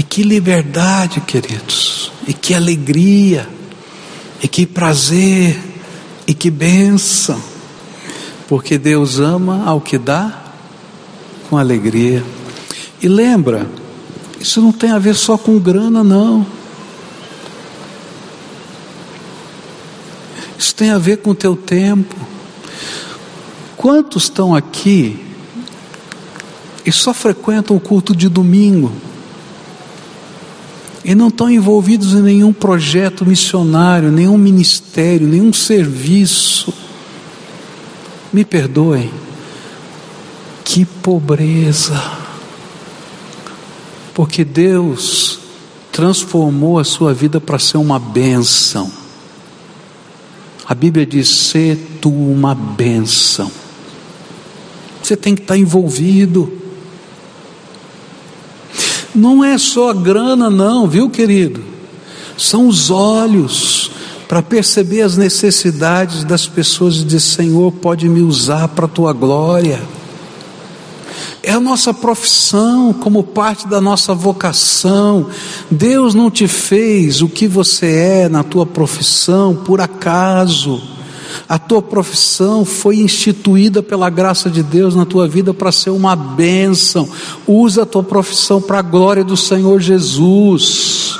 E 0.00 0.02
que 0.02 0.22
liberdade, 0.22 1.20
queridos, 1.20 2.10
e 2.26 2.32
que 2.32 2.54
alegria, 2.54 3.46
e 4.42 4.48
que 4.48 4.64
prazer, 4.64 5.60
e 6.26 6.32
que 6.32 6.50
bênção, 6.50 7.38
porque 8.48 8.78
Deus 8.78 9.20
ama 9.20 9.62
ao 9.66 9.78
que 9.78 9.98
dá 9.98 10.42
com 11.50 11.58
alegria. 11.58 12.24
E 13.02 13.08
lembra, 13.08 13.68
isso 14.40 14.62
não 14.62 14.72
tem 14.72 14.90
a 14.90 14.98
ver 14.98 15.14
só 15.14 15.36
com 15.36 15.58
grana, 15.58 16.02
não. 16.02 16.46
Isso 20.58 20.74
tem 20.74 20.88
a 20.92 20.98
ver 20.98 21.18
com 21.18 21.32
o 21.32 21.34
teu 21.34 21.54
tempo. 21.54 22.16
Quantos 23.76 24.22
estão 24.22 24.54
aqui 24.54 25.22
e 26.86 26.90
só 26.90 27.12
frequentam 27.12 27.76
o 27.76 27.80
culto 27.80 28.16
de 28.16 28.30
domingo 28.30 29.09
e 31.04 31.14
não 31.14 31.28
estão 31.28 31.50
envolvidos 31.50 32.12
em 32.12 32.22
nenhum 32.22 32.52
projeto 32.52 33.24
missionário, 33.24 34.10
nenhum 34.10 34.36
ministério, 34.36 35.26
nenhum 35.26 35.52
serviço. 35.52 36.72
Me 38.32 38.44
perdoem, 38.44 39.10
que 40.64 40.84
pobreza, 40.84 42.00
porque 44.14 44.44
Deus 44.44 45.40
transformou 45.90 46.78
a 46.78 46.84
sua 46.84 47.12
vida 47.12 47.40
para 47.40 47.58
ser 47.58 47.78
uma 47.78 47.98
bênção. 47.98 48.90
A 50.64 50.74
Bíblia 50.74 51.04
diz: 51.04 51.28
ser 51.28 51.76
tu 52.00 52.10
uma 52.10 52.54
bênção. 52.54 53.50
Você 55.02 55.16
tem 55.16 55.34
que 55.34 55.42
estar 55.42 55.56
envolvido. 55.56 56.52
Não 59.14 59.44
é 59.44 59.58
só 59.58 59.92
grana, 59.92 60.48
não, 60.48 60.86
viu, 60.86 61.10
querido? 61.10 61.62
São 62.36 62.68
os 62.68 62.90
olhos 62.90 63.90
para 64.28 64.40
perceber 64.40 65.02
as 65.02 65.16
necessidades 65.16 66.22
das 66.22 66.46
pessoas 66.46 66.96
e 66.96 67.04
dizer: 67.04 67.20
Senhor, 67.20 67.72
pode 67.72 68.08
me 68.08 68.20
usar 68.20 68.68
para 68.68 68.84
a 68.84 68.88
tua 68.88 69.12
glória. 69.12 69.80
É 71.42 71.52
a 71.52 71.60
nossa 71.60 71.92
profissão, 71.92 72.92
como 72.92 73.24
parte 73.24 73.66
da 73.66 73.80
nossa 73.80 74.14
vocação. 74.14 75.26
Deus 75.70 76.14
não 76.14 76.30
te 76.30 76.46
fez 76.46 77.22
o 77.22 77.28
que 77.28 77.48
você 77.48 78.22
é 78.22 78.28
na 78.28 78.44
tua 78.44 78.66
profissão 78.66 79.56
por 79.56 79.80
acaso. 79.80 80.80
A 81.48 81.58
tua 81.58 81.82
profissão 81.82 82.64
foi 82.64 82.96
instituída 83.00 83.82
pela 83.82 84.10
graça 84.10 84.48
de 84.48 84.62
Deus 84.62 84.94
na 84.94 85.04
tua 85.04 85.26
vida 85.28 85.52
para 85.52 85.72
ser 85.72 85.90
uma 85.90 86.14
bênção. 86.14 87.08
Usa 87.46 87.82
a 87.82 87.86
tua 87.86 88.02
profissão 88.02 88.60
para 88.60 88.78
a 88.78 88.82
glória 88.82 89.24
do 89.24 89.36
Senhor 89.36 89.80
Jesus. 89.80 91.18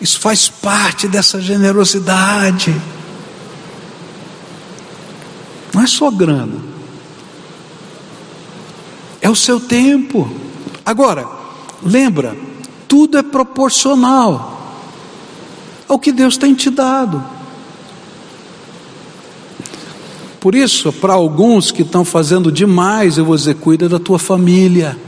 Isso 0.00 0.18
faz 0.18 0.48
parte 0.48 1.06
dessa 1.06 1.40
generosidade. 1.40 2.74
Não 5.72 5.82
é 5.82 5.86
só 5.86 6.10
grana, 6.10 6.60
é 9.20 9.30
o 9.30 9.36
seu 9.36 9.58
tempo. 9.58 10.30
Agora, 10.84 11.26
lembra, 11.82 12.36
tudo 12.86 13.16
é 13.16 13.22
proporcional 13.22 14.76
ao 15.88 15.98
que 15.98 16.12
Deus 16.12 16.36
tem 16.36 16.54
te 16.54 16.68
dado. 16.68 17.22
Por 20.42 20.56
isso, 20.56 20.92
para 20.92 21.12
alguns 21.12 21.70
que 21.70 21.82
estão 21.82 22.04
fazendo 22.04 22.50
demais, 22.50 23.16
eu 23.16 23.24
vou 23.24 23.36
dizer: 23.36 23.54
cuida 23.54 23.88
da 23.88 24.00
tua 24.00 24.18
família, 24.18 24.98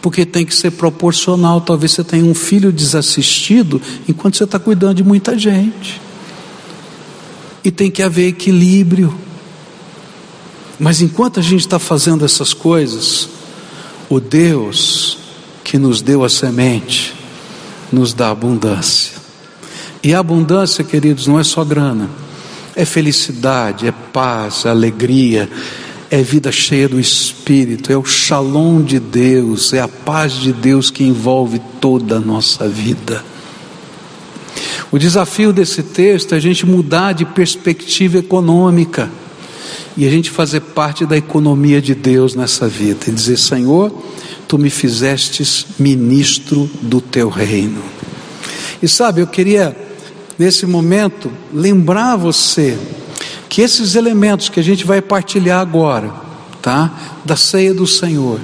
porque 0.00 0.24
tem 0.24 0.46
que 0.46 0.54
ser 0.54 0.70
proporcional. 0.70 1.60
Talvez 1.60 1.92
você 1.92 2.02
tenha 2.02 2.24
um 2.24 2.32
filho 2.32 2.72
desassistido 2.72 3.82
enquanto 4.08 4.38
você 4.38 4.44
está 4.44 4.58
cuidando 4.58 4.94
de 4.94 5.04
muita 5.04 5.38
gente, 5.38 6.00
e 7.62 7.70
tem 7.70 7.90
que 7.90 8.02
haver 8.02 8.28
equilíbrio. 8.28 9.14
Mas 10.78 11.02
enquanto 11.02 11.38
a 11.38 11.42
gente 11.42 11.60
está 11.60 11.78
fazendo 11.78 12.24
essas 12.24 12.54
coisas, 12.54 13.28
o 14.08 14.18
Deus 14.18 15.18
que 15.62 15.76
nos 15.76 16.00
deu 16.00 16.24
a 16.24 16.30
semente 16.30 17.14
nos 17.92 18.14
dá 18.14 18.30
abundância. 18.30 19.12
E 20.02 20.14
a 20.14 20.18
abundância, 20.18 20.82
queridos, 20.82 21.26
não 21.26 21.38
é 21.38 21.44
só 21.44 21.62
grana 21.62 22.08
é 22.80 22.84
felicidade, 22.84 23.86
é 23.86 23.92
paz, 23.92 24.64
é 24.64 24.70
alegria, 24.70 25.48
é 26.10 26.22
vida 26.22 26.50
cheia 26.50 26.88
do 26.88 26.98
Espírito, 26.98 27.92
é 27.92 27.96
o 27.96 28.04
shalom 28.04 28.82
de 28.82 28.98
Deus, 28.98 29.72
é 29.72 29.80
a 29.80 29.88
paz 29.88 30.32
de 30.32 30.52
Deus 30.52 30.90
que 30.90 31.04
envolve 31.04 31.60
toda 31.80 32.16
a 32.16 32.20
nossa 32.20 32.66
vida. 32.66 33.22
O 34.90 34.98
desafio 34.98 35.52
desse 35.52 35.82
texto 35.82 36.32
é 36.32 36.38
a 36.38 36.40
gente 36.40 36.64
mudar 36.64 37.12
de 37.12 37.24
perspectiva 37.24 38.18
econômica 38.18 39.10
e 39.96 40.06
a 40.06 40.10
gente 40.10 40.30
fazer 40.30 40.60
parte 40.60 41.04
da 41.04 41.16
economia 41.16 41.82
de 41.82 41.94
Deus 41.94 42.34
nessa 42.34 42.66
vida 42.66 43.04
e 43.08 43.12
dizer: 43.12 43.36
Senhor, 43.36 43.92
tu 44.48 44.58
me 44.58 44.70
fizestes 44.70 45.66
ministro 45.78 46.68
do 46.80 47.00
teu 47.00 47.28
reino. 47.28 47.82
E 48.82 48.88
sabe, 48.88 49.20
eu 49.20 49.26
queria 49.26 49.76
nesse 50.40 50.64
momento, 50.64 51.30
lembrar 51.52 52.16
você 52.16 52.78
que 53.46 53.60
esses 53.60 53.94
elementos 53.94 54.48
que 54.48 54.58
a 54.58 54.62
gente 54.62 54.86
vai 54.86 55.02
partilhar 55.02 55.60
agora, 55.60 56.10
tá? 56.62 57.20
Da 57.26 57.36
ceia 57.36 57.74
do 57.74 57.86
Senhor, 57.86 58.40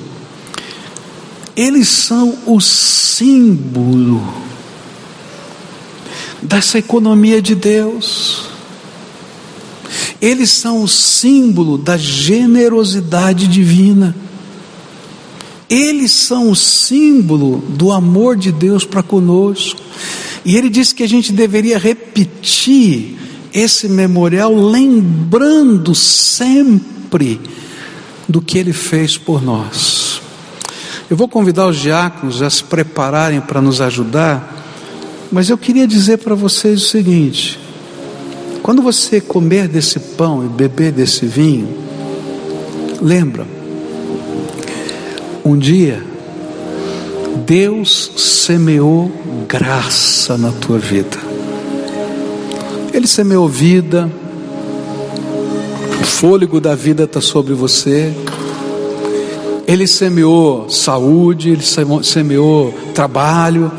eles 1.56 1.88
são 1.88 2.36
o 2.44 2.60
símbolo 2.60 4.22
dessa 6.42 6.76
economia 6.76 7.40
de 7.40 7.54
Deus. 7.54 8.44
Eles 10.20 10.50
são 10.50 10.82
o 10.82 10.88
símbolo 10.88 11.78
da 11.78 11.96
generosidade 11.96 13.48
divina. 13.48 14.14
Eles 15.66 16.12
são 16.12 16.50
o 16.50 16.56
símbolo 16.56 17.64
do 17.70 17.90
amor 17.90 18.36
de 18.36 18.52
Deus 18.52 18.84
para 18.84 19.02
conosco. 19.02 19.80
E 20.46 20.56
ele 20.56 20.70
disse 20.70 20.94
que 20.94 21.02
a 21.02 21.08
gente 21.08 21.32
deveria 21.32 21.76
repetir 21.76 23.16
esse 23.52 23.88
memorial, 23.88 24.54
lembrando 24.54 25.92
sempre 25.92 27.40
do 28.28 28.40
que 28.40 28.56
ele 28.56 28.72
fez 28.72 29.18
por 29.18 29.42
nós. 29.42 30.22
Eu 31.10 31.16
vou 31.16 31.26
convidar 31.26 31.66
os 31.66 31.76
diáconos 31.76 32.42
a 32.42 32.48
se 32.48 32.62
prepararem 32.62 33.40
para 33.40 33.60
nos 33.60 33.80
ajudar, 33.80 34.64
mas 35.32 35.50
eu 35.50 35.58
queria 35.58 35.84
dizer 35.84 36.18
para 36.18 36.36
vocês 36.36 36.80
o 36.80 36.86
seguinte: 36.86 37.58
quando 38.62 38.80
você 38.80 39.20
comer 39.20 39.66
desse 39.66 39.98
pão 39.98 40.46
e 40.46 40.48
beber 40.48 40.92
desse 40.92 41.26
vinho, 41.26 41.76
lembra, 43.02 43.44
um 45.44 45.58
dia 45.58 46.04
Deus 47.46 48.10
semeou 48.16 49.08
graça 49.46 50.36
na 50.36 50.50
tua 50.50 50.78
vida. 50.78 51.16
Ele 52.92 53.06
semeou 53.06 53.48
vida, 53.48 54.10
o 56.00 56.04
fôlego 56.04 56.60
da 56.60 56.74
vida 56.74 57.04
está 57.04 57.20
sobre 57.20 57.54
você. 57.54 58.12
Ele 59.64 59.86
semeou 59.86 60.68
saúde, 60.68 61.50
ele 61.50 61.62
semeou 62.02 62.74
trabalho, 62.92 63.70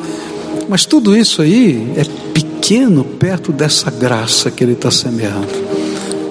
mas 0.70 0.86
tudo 0.86 1.16
isso 1.16 1.42
aí 1.42 1.92
é 1.98 2.06
pequeno 2.34 3.04
perto 3.04 3.52
dessa 3.52 3.92
graça 3.92 4.50
que 4.50 4.64
ele 4.64 4.74
está 4.74 4.92
semeando, 4.92 5.48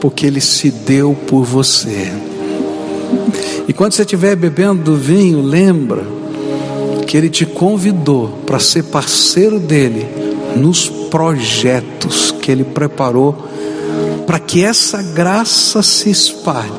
porque 0.01 0.26
ele 0.26 0.41
se 0.41 0.70
deu 0.70 1.14
por 1.26 1.45
você. 1.45 2.11
E 3.68 3.74
quando 3.74 3.93
você 3.93 4.03
estiver 4.03 4.34
bebendo 4.37 4.82
do 4.82 4.97
vinho, 4.97 5.43
lembra 5.43 6.16
que 7.07 7.17
Ele 7.17 7.31
te 7.31 7.47
convidou 7.47 8.29
para 8.45 8.59
ser 8.59 8.85
parceiro 8.85 9.59
dele 9.59 10.07
nos 10.57 10.89
projetos 10.89 12.33
que 12.33 12.51
Ele 12.51 12.65
preparou 12.65 13.47
para 14.27 14.41
que 14.41 14.63
essa 14.65 15.01
graça 15.03 15.83
se 15.83 16.11
espalhe. 16.11 16.73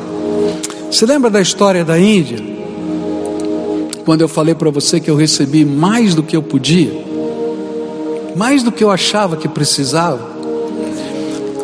Você 0.92 1.06
lembra 1.06 1.30
da 1.30 1.42
história 1.42 1.86
da 1.86 1.98
Índia? 1.98 2.38
Quando 4.04 4.22
eu 4.22 4.28
falei 4.28 4.54
para 4.54 4.70
você 4.70 5.00
que 5.00 5.10
eu 5.10 5.16
recebi 5.16 5.64
mais 5.64 6.14
do 6.14 6.24
que 6.24 6.36
eu 6.36 6.44
podia, 6.44 6.92
mais 8.36 8.64
do 8.64 8.72
que 8.72 8.84
eu 8.84 8.92
achava 8.92 9.38
que 9.38 9.48
precisava. 9.48 10.36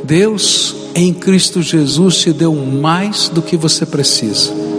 Deus 0.04 0.76
em 0.96 1.14
Cristo 1.14 1.62
Jesus 1.62 2.18
te 2.18 2.32
deu 2.32 2.54
mais 2.54 3.30
do 3.30 3.42
que 3.42 3.56
você 3.58 3.86
precisa 3.86 4.73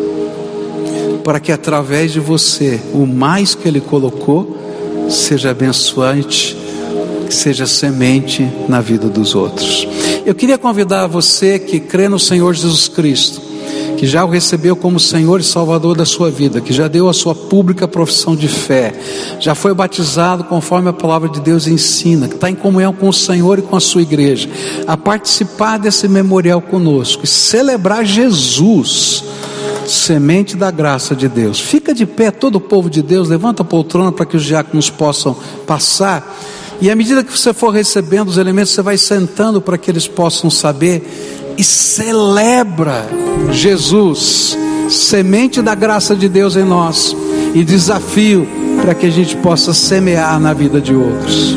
para 1.24 1.40
que 1.40 1.50
através 1.50 2.12
de 2.12 2.20
você, 2.20 2.78
o 2.92 3.06
mais 3.06 3.54
que 3.54 3.66
Ele 3.66 3.80
colocou, 3.80 4.56
seja 5.08 5.50
abençoante, 5.50 6.54
seja 7.30 7.66
semente 7.66 8.46
na 8.68 8.80
vida 8.82 9.08
dos 9.08 9.34
outros. 9.34 9.88
Eu 10.26 10.34
queria 10.34 10.58
convidar 10.58 11.06
você 11.06 11.58
que 11.58 11.80
crê 11.80 12.08
no 12.08 12.18
Senhor 12.18 12.52
Jesus 12.52 12.88
Cristo, 12.88 13.40
que 13.96 14.06
já 14.06 14.22
o 14.24 14.28
recebeu 14.28 14.76
como 14.76 15.00
Senhor 15.00 15.40
e 15.40 15.44
Salvador 15.44 15.96
da 15.96 16.04
sua 16.04 16.30
vida, 16.30 16.60
que 16.60 16.74
já 16.74 16.88
deu 16.88 17.08
a 17.08 17.14
sua 17.14 17.34
pública 17.34 17.88
profissão 17.88 18.36
de 18.36 18.48
fé, 18.48 18.92
já 19.40 19.54
foi 19.54 19.72
batizado 19.72 20.44
conforme 20.44 20.90
a 20.90 20.92
palavra 20.92 21.28
de 21.28 21.40
Deus 21.40 21.66
ensina, 21.66 22.28
que 22.28 22.34
está 22.34 22.50
em 22.50 22.54
comunhão 22.54 22.92
com 22.92 23.08
o 23.08 23.12
Senhor 23.14 23.58
e 23.58 23.62
com 23.62 23.76
a 23.76 23.80
sua 23.80 24.02
igreja, 24.02 24.48
a 24.86 24.96
participar 24.96 25.78
desse 25.78 26.06
memorial 26.06 26.60
conosco 26.60 27.24
e 27.24 27.28
celebrar 27.28 28.04
Jesus 28.04 29.24
semente 29.86 30.56
da 30.56 30.70
graça 30.70 31.14
de 31.14 31.28
Deus. 31.28 31.60
Fica 31.60 31.94
de 31.94 32.06
pé 32.06 32.30
todo 32.30 32.56
o 32.56 32.60
povo 32.60 32.88
de 32.88 33.02
Deus, 33.02 33.28
levanta 33.28 33.62
a 33.62 33.64
poltrona 33.64 34.12
para 34.12 34.26
que 34.26 34.36
os 34.36 34.44
diáconos 34.44 34.90
possam 34.90 35.36
passar. 35.66 36.36
E 36.80 36.90
à 36.90 36.96
medida 36.96 37.22
que 37.22 37.36
você 37.36 37.52
for 37.52 37.70
recebendo 37.70 38.28
os 38.28 38.38
elementos, 38.38 38.72
você 38.72 38.82
vai 38.82 38.98
sentando 38.98 39.60
para 39.60 39.78
que 39.78 39.90
eles 39.90 40.08
possam 40.08 40.50
saber 40.50 41.54
e 41.56 41.62
celebra 41.62 43.06
Jesus 43.50 44.56
semente 44.88 45.62
da 45.62 45.74
graça 45.74 46.14
de 46.14 46.28
Deus 46.28 46.56
em 46.56 46.64
nós 46.64 47.16
e 47.54 47.64
desafio 47.64 48.46
para 48.82 48.94
que 48.94 49.06
a 49.06 49.10
gente 49.10 49.36
possa 49.36 49.72
semear 49.72 50.38
na 50.40 50.52
vida 50.52 50.80
de 50.80 50.94
outros. 50.94 51.56